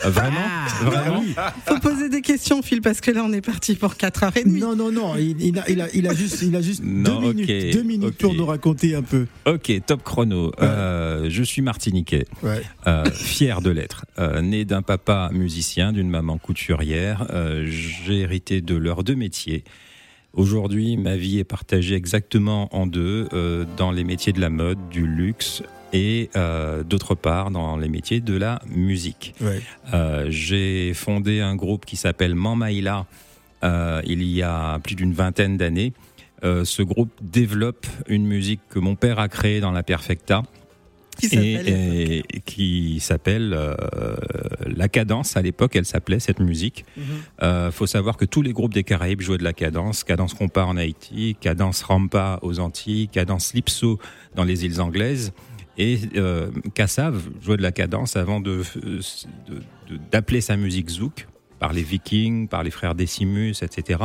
Vraiment 0.05 0.37
ah. 0.45 0.67
Vraiment 0.83 1.23
Faut 1.67 1.79
poser 1.79 2.09
des 2.09 2.21
questions, 2.21 2.63
Phil, 2.63 2.81
parce 2.81 3.01
que 3.01 3.11
là, 3.11 3.23
on 3.25 3.33
est 3.33 3.41
parti 3.41 3.75
pour 3.75 3.95
4h30. 3.95 4.47
Non, 4.59 4.77
non, 4.77 4.93
non. 4.93 5.17
Il, 5.17 5.59
a, 5.59 5.69
il, 5.69 5.81
a, 5.81 5.89
il 5.95 6.07
a, 6.07 6.15
juste, 6.15 6.43
il 6.43 6.55
a 6.57 6.61
juste 6.61 6.83
deux 6.83 7.19
minutes, 7.21 7.73
deux 7.73 7.83
minutes 7.83 8.19
pour 8.19 8.35
nous 8.35 8.47
raconter 8.47 8.95
un 8.95 9.03
peu. 9.03 9.27
Ok, 9.47 9.73
top 9.87 10.03
chrono. 10.03 10.53
Euh, 10.61 11.27
je 11.31 11.43
suis 11.43 11.63
martiniquais, 11.63 12.27
euh, 12.87 13.05
fier 13.13 13.61
de 13.61 13.71
l'être. 13.71 14.07
né 14.43 14.65
d'un 14.65 14.83
papa 14.83 15.31
musicien, 15.33 15.93
d'une 15.93 16.11
maman 16.11 16.39
couturière. 16.39 17.27
J'ai 17.65 18.21
hérité 18.21 18.61
de 18.61 18.75
leurs 18.75 19.05
deux 19.05 19.17
métiers. 19.17 19.65
Aujourd'hui, 20.33 20.99
ma 20.99 21.17
vie 21.17 21.39
est 21.39 21.45
partagée 21.45 21.95
exactement 21.95 22.69
en 22.77 22.87
deux, 22.87 23.29
dans 23.77 23.91
les 23.91 24.05
métiers 24.05 24.33
de 24.33 24.41
la 24.41 24.51
mode, 24.51 24.79
du 24.91 25.07
luxe 25.07 25.63
et 25.97 26.29
euh, 26.37 26.83
d'autre 26.83 27.15
part 27.15 27.51
dans 27.51 27.79
les 27.79 27.89
métiers 27.89 28.21
de 28.21 28.37
la 28.37 28.61
musique. 28.69 29.35
Euh, 29.95 30.27
j'ai 30.29 30.93
fondé 30.93 31.41
un 31.41 31.57
groupe 31.57 31.87
qui 31.87 31.97
s'appelle 31.97 32.35
Mamaïla 32.35 33.07
euh, 33.65 34.03
il 34.05 34.23
y 34.23 34.43
a 34.43 34.79
plus 34.81 34.95
d'une 34.95 35.15
vingtaine 35.15 35.57
d'années. 35.57 35.95
ce 36.43 36.83
groupe 36.83 37.11
développe 37.23 37.87
une 38.09 38.27
musique 38.27 38.61
que 38.69 38.79
mon 38.79 38.95
père 38.95 39.19
a 39.19 39.29
créée 39.29 39.61
dans 39.61 39.73
la 39.73 39.83
Perfecta 39.83 40.43
et, 41.23 42.23
qui 42.45 43.01
s'appelle 43.01 43.55
euh, 43.55 43.75
la 44.67 44.89
cadence. 44.89 45.37
À 45.37 45.43
l'époque, 45.43 45.77
elle 45.77 45.85
s'appelait 45.85 46.21
cette 46.21 46.41
musique. 46.41 46.85
Il 46.97 47.03
mhm. 47.03 47.09
euh, 47.43 47.71
faut 47.71 47.87
savoir 47.87 48.17
que 48.17 48.25
tous 48.25 48.43
les 48.43 48.53
groupes 48.53 48.75
des 48.75 48.85
Caraïbes 48.85 49.21
jouaient 49.21 49.39
de 49.39 49.45
la 49.45 49.53
cadence. 49.53 50.05
Cadence 50.05 50.35
compa 50.35 50.63
en 50.65 50.77
Haïti, 50.77 51.37
cadence 51.41 51.83
rampa 51.83 52.39
aux 52.43 52.61
Antilles, 52.61 53.09
cadence 53.09 53.55
lipso 53.55 53.99
dans 54.35 54.45
les 54.45 54.65
îles 54.65 54.81
anglaises. 54.81 55.33
Et 55.79 55.99
euh, 56.17 56.51
Kassav 56.75 57.23
jouait 57.43 57.57
de 57.57 57.63
la 57.63 57.73
cadence 57.73 58.17
avant 58.17 58.41
de, 58.41 58.63
d'appeler 60.11 60.41
sa 60.41 60.57
musique 60.57 60.89
zouk 60.89 61.27
par 61.59 61.73
les 61.73 61.83
Vikings, 61.83 62.49
par 62.49 62.63
les 62.63 62.71
frères 62.71 62.95
Decimus, 62.95 63.63
etc. 63.63 64.01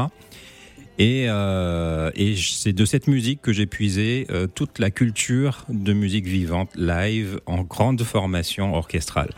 Et, 0.99 1.25
euh, 1.27 2.11
et 2.15 2.35
c'est 2.35 2.73
de 2.73 2.85
cette 2.85 3.07
musique 3.07 3.41
que 3.41 3.53
j'ai 3.53 3.65
puisé 3.65 4.27
euh, 4.29 4.47
toute 4.47 4.79
la 4.79 4.91
culture 4.91 5.65
de 5.69 5.93
musique 5.93 6.25
vivante 6.25 6.69
live 6.75 7.39
en 7.45 7.63
grande 7.63 8.03
formation 8.03 8.75
orchestrale. 8.75 9.29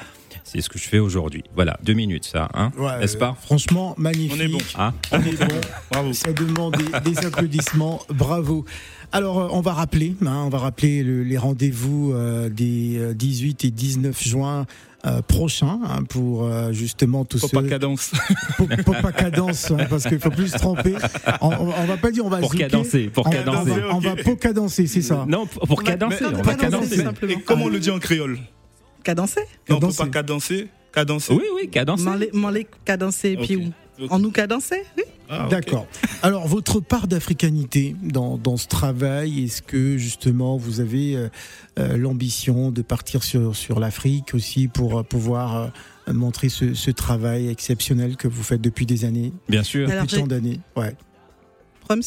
C'est 0.43 0.61
ce 0.61 0.69
que 0.69 0.77
je 0.77 0.87
fais 0.87 0.99
aujourd'hui. 0.99 1.43
Voilà, 1.55 1.79
deux 1.83 1.93
minutes, 1.93 2.25
ça, 2.25 2.49
hein 2.53 2.71
N'est-ce 2.99 3.17
pas? 3.17 3.35
Franchement, 3.41 3.95
magnifique. 3.97 4.37
On 4.37 4.43
est 4.43 4.47
bon. 4.49 4.59
Hein 4.77 4.93
on 5.11 5.19
est 5.19 5.39
bon. 5.39 5.61
Bravo. 5.91 6.13
Ça 6.13 6.33
demande 6.33 6.75
des, 7.03 7.25
applaudissements. 7.25 8.01
Bravo. 8.09 8.65
Alors, 9.13 9.39
euh, 9.39 9.47
on 9.51 9.61
va 9.61 9.73
rappeler, 9.73 10.15
hein, 10.25 10.43
on 10.45 10.49
va 10.49 10.57
rappeler 10.57 11.03
les 11.03 11.37
rendez-vous 11.37 12.13
des 12.49 13.13
18 13.15 13.65
et 13.65 13.71
19 13.71 14.21
juin 14.21 14.65
euh, 15.05 15.21
prochain 15.21 15.81
hein, 15.83 16.03
pour 16.03 16.45
euh, 16.45 16.71
justement 16.71 17.25
tout 17.25 17.37
Popa 17.37 17.61
cadence. 17.63 18.13
Popa 18.85 19.11
cadence, 19.11 19.69
hein, 19.69 19.85
parce 19.89 20.05
qu'il 20.05 20.17
faut 20.17 20.29
plus 20.29 20.47
se 20.47 20.57
tromper. 20.57 20.95
On, 21.41 21.49
on, 21.49 21.85
va 21.85 21.97
pas 21.97 22.09
dire 22.09 22.25
on 22.25 22.29
va 22.29 22.37
pour 22.37 22.55
cadencer, 22.55 23.09
pour 23.09 23.29
cadencer. 23.29 23.71
On 23.91 23.99
va, 23.99 24.15
pas 24.15 24.35
cadencer, 24.37 24.87
c'est 24.87 25.01
ça. 25.01 25.25
Non, 25.27 25.45
pour 25.45 25.83
cadencer. 25.83 26.23
On 26.23 26.41
va 26.41 26.55
cadencer. 26.55 27.05
Et 27.27 27.35
comment 27.45 27.65
on 27.65 27.69
le 27.69 27.81
dit 27.81 27.91
en 27.91 27.99
créole? 27.99 28.39
Cadencer? 29.03 29.41
Non, 29.67 29.81
pas 29.81 30.07
cadencer. 30.07 30.69
Cadencer. 30.93 31.33
Oui, 31.33 31.43
oui, 31.53 31.69
cadencer. 31.69 32.05
M'en 32.31 32.53
cadencer, 32.85 33.35
puis 33.35 33.57
où? 33.57 33.73
En 34.09 34.19
nous 34.19 34.31
cadencer, 34.31 34.83
oui. 34.97 35.03
Ah, 35.29 35.47
D'accord. 35.49 35.87
Alors, 36.21 36.47
votre 36.47 36.79
part 36.79 37.07
d'africanité 37.07 37.95
dans, 38.01 38.37
dans, 38.37 38.57
ce 38.57 38.67
travail, 38.67 39.45
est-ce 39.45 39.61
que 39.61 39.97
justement 39.97 40.57
vous 40.57 40.79
avez 40.79 41.15
euh, 41.15 41.29
euh, 41.79 41.97
l'ambition 41.97 42.71
de 42.71 42.81
partir 42.81 43.23
sur, 43.23 43.55
sur 43.55 43.79
l'Afrique 43.79 44.33
aussi 44.33 44.67
pour 44.67 44.99
euh, 44.99 45.03
pouvoir 45.03 45.71
montrer 46.07 46.49
ce, 46.49 46.73
ce, 46.73 46.91
travail 46.91 47.47
exceptionnel 47.47 48.17
que 48.17 48.27
vous 48.27 48.43
faites 48.43 48.61
depuis 48.61 48.85
des 48.85 49.05
années? 49.05 49.31
Bien 49.47 49.63
sûr. 49.63 49.87
Depuis 49.87 50.17
tant 50.17 50.27
d'années. 50.27 50.59
Ouais. 50.75 50.95
Proms? 51.81 52.01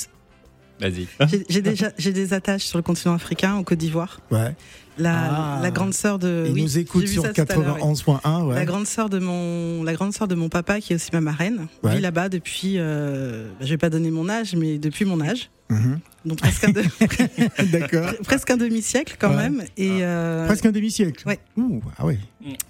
Vas-y. 0.80 1.06
J'ai 1.48 1.62
déjà 1.62 1.90
j'ai 1.96 2.12
des 2.12 2.34
attaches 2.34 2.64
sur 2.64 2.78
le 2.78 2.82
continent 2.82 3.14
africain, 3.14 3.54
en 3.54 3.64
Côte 3.64 3.78
d'Ivoire. 3.78 4.20
Ouais. 4.30 4.54
La, 4.98 5.58
ah. 5.58 5.60
la, 5.62 5.70
grande 5.70 5.94
sœur 5.94 6.18
de. 6.18 6.44
Il 6.46 6.54
oui, 6.54 6.62
nous 6.62 6.78
écoute 6.78 7.06
sur 7.06 7.24
91.1. 7.24 8.44
Ouais. 8.44 8.54
La 8.54 8.64
grande 8.64 8.86
sœur 8.86 9.08
de 9.08 9.18
mon 9.18 9.82
la 9.82 9.92
grande 9.94 10.12
sœur 10.12 10.28
de 10.28 10.34
mon 10.34 10.48
papa 10.48 10.80
qui 10.80 10.92
est 10.92 10.96
aussi 10.96 11.10
ma 11.12 11.20
marraine 11.20 11.66
vit 11.84 12.00
là-bas 12.00 12.28
depuis. 12.28 12.78
Euh, 12.78 13.48
je 13.60 13.66
vais 13.66 13.78
pas 13.78 13.90
donner 13.90 14.10
mon 14.10 14.28
âge, 14.28 14.54
mais 14.56 14.78
depuis 14.78 15.04
mon 15.04 15.20
âge. 15.20 15.50
Mhm. 15.68 15.98
Donc 16.24 16.38
presque 16.38 16.64
un, 16.64 16.72
presque 18.24 18.50
un 18.50 18.56
demi-siècle 18.56 19.16
quand 19.18 19.34
même. 19.34 19.64
Et 19.76 19.98
euh... 20.02 20.46
Presque 20.46 20.66
un 20.66 20.72
demi-siècle 20.72 21.26
Ouais. 21.26 21.38
Ouh, 21.56 21.82
ah 21.98 22.06
oui. 22.06 22.18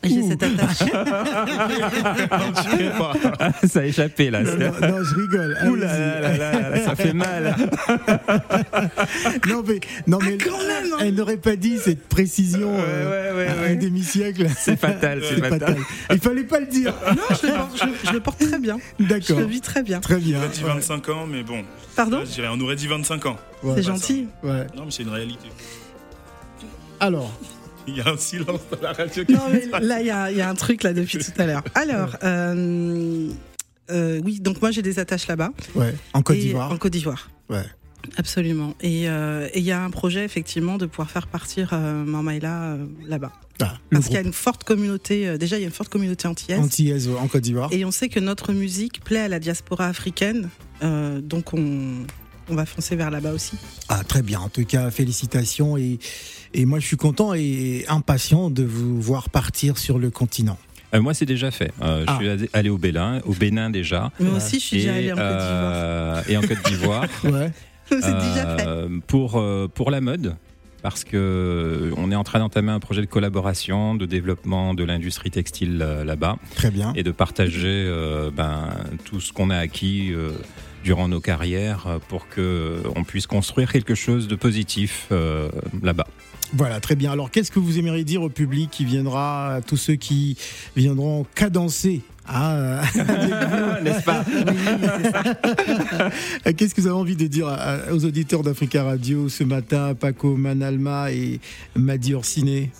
J'ai 0.02 0.22
cette 0.22 0.42
attache. 0.42 0.78
ça 3.68 3.80
a 3.80 3.84
échappé 3.84 4.30
là. 4.30 4.42
Non, 4.42 4.52
non, 4.52 5.02
je 5.02 5.14
rigole. 5.14 5.58
Ouh 5.68 5.74
là, 5.74 6.20
là, 6.20 6.70
là, 6.70 6.84
ça 6.84 6.94
fait 6.94 7.12
mal. 7.12 7.54
non 9.48 9.62
mais, 9.66 9.80
non, 10.06 10.18
mais 10.22 10.38
ah, 10.40 10.44
quand 10.44 10.58
même, 10.58 10.86
elle 11.00 11.14
n'aurait 11.14 11.36
pas 11.36 11.56
dit 11.56 11.78
cette 11.78 12.08
précision 12.08 12.74
ouais, 12.74 12.80
ouais, 12.80 13.32
ouais, 13.36 13.48
un 13.72 13.74
demi-siècle. 13.74 14.46
C'est 14.56 14.78
fatal, 14.78 15.20
c'est 15.22 15.40
fatal. 15.40 15.60
fatal. 15.60 15.76
Il 16.10 16.20
fallait 16.20 16.44
pas 16.44 16.60
le 16.60 16.66
dire. 16.66 16.94
Non, 17.14 17.22
je 17.42 17.46
le 17.46 17.52
porte, 17.52 17.76
je, 17.76 18.08
je 18.08 18.12
le 18.12 18.20
porte 18.20 18.38
très 18.38 18.58
bien. 18.58 18.78
D'accord. 18.98 19.24
Je 19.28 19.34
le 19.34 19.44
vis 19.44 19.60
très 19.60 19.82
bien. 19.82 20.00
Très 20.00 20.18
bien. 20.18 20.38
On 20.38 20.42
aurait 20.42 20.48
dit 20.48 20.62
25 20.62 21.08
ans, 21.10 21.26
mais 21.26 21.42
bon. 21.42 21.64
Pardon 21.96 22.22
On 22.50 22.60
aurait 22.60 22.76
dit 22.76 22.86
25 22.86 23.26
ans. 23.26 23.36
c'est 23.74 23.82
gentil. 23.82 24.28
Ouais. 24.42 24.66
Non, 24.76 24.84
mais 24.84 24.90
c'est 24.90 25.02
une 25.02 25.10
réalité. 25.10 25.48
Alors. 27.00 27.32
Il 27.86 27.96
y 27.96 28.00
a 28.00 28.08
un 28.08 28.16
silence 28.16 28.60
dans 28.70 28.80
la 28.80 28.92
radio. 28.92 29.24
Non, 29.28 29.48
mais 29.50 29.66
là, 29.80 30.00
il 30.00 30.06
y 30.06 30.10
a, 30.10 30.30
y 30.30 30.40
a, 30.40 30.48
un 30.48 30.54
truc 30.54 30.82
là 30.82 30.92
depuis 30.92 31.18
tout 31.18 31.32
à 31.38 31.46
l'heure. 31.46 31.62
Alors, 31.74 32.16
euh, 32.24 33.28
euh, 33.90 34.20
oui, 34.24 34.40
donc 34.40 34.60
moi 34.60 34.70
j'ai 34.70 34.82
des 34.82 34.98
attaches 34.98 35.26
là-bas. 35.28 35.50
Ouais. 35.74 35.94
En 36.12 36.22
Côte 36.22 36.38
d'Ivoire. 36.38 36.72
En 36.72 36.76
Côte 36.76 36.92
d'Ivoire. 36.92 37.30
Ouais. 37.48 37.64
Absolument. 38.16 38.74
Et 38.80 39.08
euh, 39.08 39.48
il 39.54 39.62
y 39.62 39.72
a 39.72 39.82
un 39.82 39.90
projet 39.90 40.24
effectivement 40.24 40.78
de 40.78 40.86
pouvoir 40.86 41.10
faire 41.10 41.26
partir 41.26 41.70
euh, 41.72 42.04
Marmaïla 42.04 42.62
euh, 42.62 42.86
là-bas. 43.06 43.32
Ah, 43.60 43.74
Parce 43.90 44.06
qu'il 44.06 44.14
y 44.14 44.18
a 44.18 44.22
une 44.22 44.32
forte 44.32 44.64
communauté, 44.64 45.26
euh, 45.26 45.38
déjà 45.38 45.56
il 45.56 45.60
y 45.60 45.64
a 45.64 45.66
une 45.66 45.72
forte 45.72 45.88
communauté 45.88 46.28
antillaise. 46.28 46.60
Antillaise 46.60 47.08
en 47.08 47.26
Côte 47.26 47.42
d'Ivoire. 47.42 47.72
Et 47.72 47.84
on 47.84 47.90
sait 47.90 48.08
que 48.08 48.20
notre 48.20 48.52
musique 48.52 49.02
plaît 49.02 49.20
à 49.20 49.28
la 49.28 49.38
diaspora 49.38 49.86
africaine, 49.86 50.50
donc 50.82 51.54
on, 51.54 52.04
on 52.48 52.54
va 52.54 52.66
foncer 52.66 52.96
vers 52.96 53.10
là-bas 53.10 53.32
aussi. 53.32 53.56
Ah 53.88 54.02
très 54.04 54.22
bien, 54.22 54.40
en 54.40 54.48
tout 54.48 54.64
cas 54.64 54.90
félicitations 54.90 55.76
et, 55.76 55.98
et 56.54 56.64
moi 56.64 56.78
je 56.78 56.86
suis 56.86 56.96
content 56.96 57.34
et 57.34 57.84
impatient 57.88 58.50
de 58.50 58.64
vous 58.64 59.00
voir 59.00 59.30
partir 59.30 59.78
sur 59.78 59.98
le 59.98 60.10
continent. 60.10 60.58
moi, 60.94 61.14
c'est 61.14 61.26
déjà 61.26 61.50
fait. 61.50 61.72
Je 61.80 62.04
ah. 62.06 62.18
suis 62.18 62.48
allé 62.52 62.70
au 62.70 62.78
Bénin, 62.78 63.20
au 63.24 63.32
Bénin 63.32 63.70
déjà. 63.70 64.10
Moi 64.20 64.36
aussi, 64.36 64.60
je 64.60 64.64
suis 64.64 64.76
déjà 64.78 64.94
allé 64.94 65.12
en 65.12 65.16
Côte 65.16 65.38
d'Ivoire. 65.38 66.22
et 66.28 66.36
en 66.36 66.40
Côte 66.40 66.64
d'Ivoire. 66.64 67.08
ouais. 67.24 67.52
Euh, 67.92 68.88
pour, 69.06 69.36
euh, 69.36 69.68
pour 69.72 69.90
la 69.90 70.00
mode 70.00 70.36
parce 70.82 71.04
que 71.04 71.16
euh, 71.16 71.94
on 71.96 72.12
est 72.12 72.14
en 72.14 72.22
train 72.22 72.38
d'entamer 72.38 72.70
un 72.70 72.78
projet 72.78 73.00
de 73.00 73.06
collaboration, 73.06 73.94
de 73.94 74.06
développement 74.06 74.74
de 74.74 74.84
l'industrie 74.84 75.30
textile 75.30 75.78
là-bas. 75.78 76.36
Très 76.54 76.70
bien. 76.70 76.92
Et 76.94 77.02
de 77.02 77.10
partager 77.10 77.90
ben, 78.36 78.68
tout 79.04 79.20
ce 79.20 79.32
qu'on 79.32 79.50
a 79.50 79.56
acquis 79.56 80.12
durant 80.86 81.08
nos 81.08 81.20
carrières 81.20 81.98
pour 82.08 82.28
que 82.28 82.80
on 82.94 83.02
puisse 83.02 83.26
construire 83.26 83.72
quelque 83.72 83.96
chose 83.96 84.28
de 84.28 84.36
positif 84.36 85.10
là-bas. 85.82 86.06
Voilà, 86.52 86.80
très 86.80 86.94
bien. 86.94 87.10
Alors, 87.10 87.30
qu'est-ce 87.30 87.50
que 87.50 87.58
vous 87.58 87.78
aimeriez 87.78 88.04
dire 88.04 88.22
au 88.22 88.28
public 88.28 88.70
qui 88.70 88.84
viendra, 88.84 89.56
à 89.56 89.62
tous 89.62 89.76
ceux 89.76 89.96
qui 89.96 90.36
viendront 90.76 91.26
cadencer 91.34 92.02
ah, 92.28 92.82
n'est-ce 93.84 94.02
pas 94.02 94.24
Qu'est-ce 96.52 96.74
que 96.74 96.80
vous 96.80 96.88
avez 96.88 96.96
envie 96.96 97.14
de 97.14 97.28
dire 97.28 97.46
aux 97.92 98.04
auditeurs 98.04 98.42
d'Africa 98.42 98.82
Radio 98.82 99.28
ce 99.28 99.44
matin, 99.44 99.94
Paco 99.94 100.34
Manalma 100.34 101.12
et 101.12 101.38
Madi 101.76 102.14
Orsiné 102.14 102.72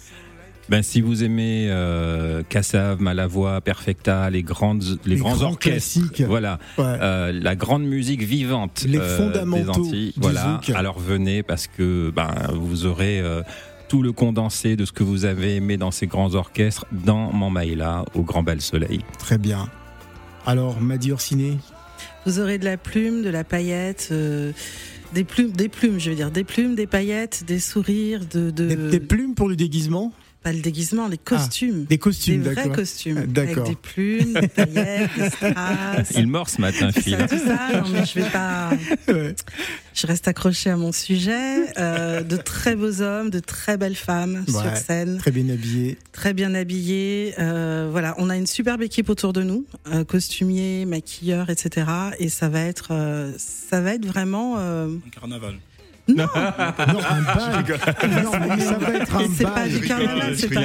ben, 0.69 0.83
si 0.83 1.01
vous 1.01 1.23
aimez 1.25 1.69
euh, 1.71 2.43
Cassav, 2.49 3.01
Malavoie, 3.01 3.61
Perfecta, 3.61 4.29
les 4.31 4.43
grandes, 4.43 4.99
les, 5.05 5.17
grands, 5.17 5.43
orchestres, 5.43 6.01
voilà, 6.27 6.59
euh, 6.79 7.33
la 7.33 7.55
grande 7.55 7.85
musique 7.85 8.23
vivante 8.23 8.85
les 8.87 8.99
euh, 8.99 9.17
fondamentaux 9.17 9.73
des 9.73 9.89
Antilles, 9.89 10.15
voilà. 10.17 10.61
Alors 10.75 10.99
venez 10.99 11.43
parce 11.43 11.67
que 11.67 12.11
ben 12.15 12.33
vous 12.53 12.87
aurez 12.87 13.21
euh, 13.21 13.43
tout 13.89 14.03
le 14.03 14.13
condensé 14.13 14.77
de 14.77 14.85
ce 14.85 14.93
que 14.93 15.05
vous 15.05 15.25
avez 15.25 15.57
aimé 15.57 15.77
dans 15.77 15.91
ces 15.91 16.07
grands 16.07 16.35
orchestres 16.35 16.87
dans 16.91 17.33
Mammaïla 17.33 18.05
au 18.15 18.23
Grand 18.23 18.43
Bal 18.43 18.61
Soleil. 18.61 19.01
Très 19.19 19.39
bien. 19.39 19.69
Alors, 20.45 20.81
Madi 20.81 21.13
Orsini? 21.13 21.59
Vous 22.25 22.41
aurez 22.41 22.59
de 22.59 22.65
la 22.65 22.77
plume, 22.77 23.23
de 23.23 23.31
la 23.31 23.45
paillette. 23.45 24.09
Euh, 24.13 24.53
des 25.13 25.25
plumes, 25.25 25.53
des 25.53 25.69
plumes, 25.69 25.99
je 25.99 26.11
veux 26.11 26.17
dire, 26.17 26.31
des 26.31 26.45
plumes, 26.45 26.75
des 26.75 26.87
paillettes, 26.87 27.45
des 27.47 27.61
sourires, 27.61 28.23
de, 28.27 28.51
des 28.51 29.01
plumes 29.01 29.35
pour 29.35 29.49
le 29.49 29.57
déguisement? 29.57 30.13
Pas 30.47 30.53
le 30.53 30.61
déguisement, 30.61 31.09
les 31.09 31.19
costumes. 31.19 31.81
Ah, 31.83 31.89
des 31.89 31.99
costumes, 31.99 32.43
Des 32.43 32.51
vrais 32.51 32.69
costumes. 32.69 33.19
Avec 33.19 33.61
des 33.65 33.75
plumes, 33.75 34.33
des 34.35 34.47
paillettes, 34.47 35.11
des 35.19 35.29
strass. 35.29 36.13
Il 36.17 36.29
mord 36.29 36.49
ce 36.49 36.61
matin, 36.61 36.93
Phil. 36.93 37.19
Tout 37.29 37.37
ça, 37.37 37.81
non 37.81 37.89
mais 37.93 38.05
je 38.07 38.21
vais 38.21 38.31
pas. 38.31 38.71
Je 39.93 40.07
reste 40.07 40.29
accroché 40.29 40.71
à 40.71 40.77
mon 40.77 40.93
sujet. 40.93 41.77
Euh, 41.79 42.23
de 42.23 42.37
très 42.37 42.77
beaux 42.77 43.01
hommes, 43.01 43.31
de 43.31 43.41
très 43.41 43.77
belles 43.77 43.97
femmes 43.97 44.45
sur 44.47 44.77
scène. 44.77 45.19
Très 45.19 45.33
bien 45.33 45.49
habillés. 45.49 45.99
Très 46.13 46.33
bien 46.33 46.55
habillés. 46.55 47.35
Euh, 47.41 47.89
voilà, 47.91 48.15
on 48.19 48.31
a 48.31 48.37
une 48.37 48.47
superbe 48.47 48.83
équipe 48.83 49.09
autour 49.11 49.33
de 49.33 49.43
nous, 49.43 49.65
euh, 49.89 50.05
costumiers, 50.05 50.85
maquilleurs, 50.85 51.51
etc. 51.51 51.91
Et 52.21 52.29
ça 52.29 52.49
va 52.49 52.61
être, 52.61 52.91
euh, 52.93 53.33
ça 53.37 53.81
va 53.81 53.95
être 53.95 54.07
vraiment. 54.07 54.59
Un 54.59 55.01
carnaval. 55.13 55.57
Non, 56.09 56.15
non, 56.17 56.25
un 56.37 57.23
bal. 57.23 57.65
Non, 58.23 58.31
mais 58.49 58.61
ça 58.61 58.79
va 58.79 58.95
être 58.95 59.17
un 59.17 59.19
bal. 59.19 59.29
C'est 59.37 59.45
pas 59.45 59.69
du 59.69 59.81
carnaval, 59.81 60.37
c'est 60.37 60.49
pas 60.49 60.61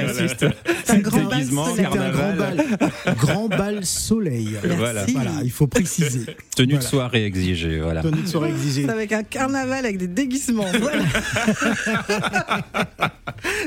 C'est 0.84 0.92
un 0.92 0.98
grand 0.98 1.24
bal. 1.24 1.44
C'est 1.76 1.84
un 1.84 2.10
grand 2.10 2.36
bal. 2.36 2.64
Grand 3.18 3.48
bal 3.48 3.84
soleil. 3.84 4.56
Voilà. 4.76 5.04
voilà. 5.06 5.30
il 5.42 5.50
faut 5.50 5.66
préciser. 5.66 6.26
Tenue 6.54 6.76
de 6.76 6.82
soirée 6.82 7.24
exigée, 7.24 7.80
voilà. 7.80 8.02
Tenue 8.02 8.22
de 8.22 8.28
soirée 8.28 8.50
exigée. 8.50 8.84
C'est 8.84 8.90
avec 8.90 9.12
un 9.12 9.22
carnaval 9.22 9.84
avec 9.84 9.98
des 9.98 10.08
déguisements. 10.08 10.66
Voilà. 10.80 11.04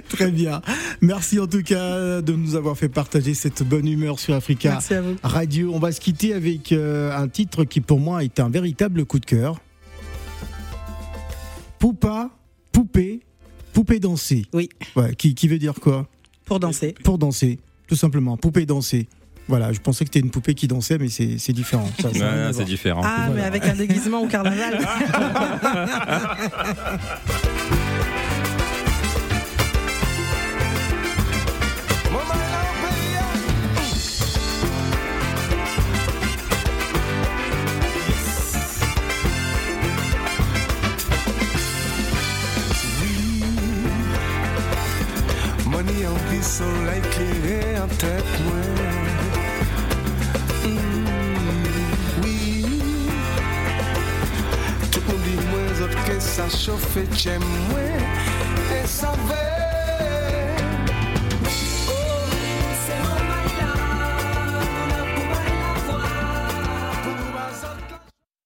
Très 0.10 0.32
bien. 0.32 0.62
Merci 1.02 1.40
en 1.40 1.48
tout 1.48 1.64
cas 1.64 2.22
de 2.22 2.34
nous 2.34 2.56
avoir 2.56 2.78
fait 2.78 2.90
partager 2.90 3.34
cette 3.34 3.64
bonne 3.64 3.88
humeur 3.88 4.20
sur 4.20 4.34
Africa 4.34 4.72
Merci 4.72 4.94
à 4.94 5.02
vous. 5.02 5.16
Radio. 5.24 5.72
On 5.74 5.80
va 5.80 5.92
se 5.92 6.00
quitter 6.00 6.34
avec 6.34 6.72
euh, 6.72 7.16
un 7.16 7.28
titre 7.28 7.64
qui 7.64 7.82
pour 7.82 8.00
moi 8.00 8.24
est 8.24 8.40
un 8.40 8.50
véritable 8.50 9.06
coup 9.06 9.20
de 9.20 9.26
cœur. 9.26 9.60
Poupa, 11.86 12.32
poupée, 12.72 13.20
Poupée 13.72 14.00
danser. 14.00 14.48
Oui. 14.54 14.70
Ouais, 14.96 15.14
qui, 15.14 15.36
qui 15.36 15.48
veut 15.48 15.60
dire 15.60 15.76
quoi? 15.76 16.08
Pour 16.44 16.60
danser. 16.60 16.96
Pour 17.04 17.20
danser, 17.20 17.60
tout 17.88 17.96
simplement. 17.96 18.38
Poupée 18.38 18.66
danser. 18.66 19.08
Voilà, 19.48 19.72
je 19.72 19.80
pensais 19.80 20.04
que 20.04 20.10
c'était 20.12 20.26
une 20.26 20.32
poupée 20.32 20.56
qui 20.56 20.68
dansait, 20.68 20.98
mais 20.98 21.10
c'est 21.10 21.54
différent. 21.54 21.88
Ça, 22.02 22.54
c'est 22.54 22.66
différent. 22.66 23.02
Ah, 23.06 23.30
mais 23.36 23.44
avec 23.44 23.66
un 23.66 23.76
déguisement 23.76 24.24
au 24.24 24.28
carnaval. 24.28 24.80
soleil 46.58 47.02
cligner 47.12 47.78
en 47.84 47.88
tête 47.88 48.32
moi. 48.46 48.64
Mm, 50.64 52.24
oui. 52.24 52.66
Tout 54.90 55.02
le 55.02 55.12
monde 55.12 55.24
dit 55.26 55.40
moi 55.52 55.86
autres 55.86 56.04
que 56.06 56.20
ça 56.20 56.48
chauffe 56.50 56.96
et 56.96 57.08
j'aime 57.14 57.42
moi 57.70 57.80
Et 58.78 58.88
ça 58.88 59.12
va 59.28 59.45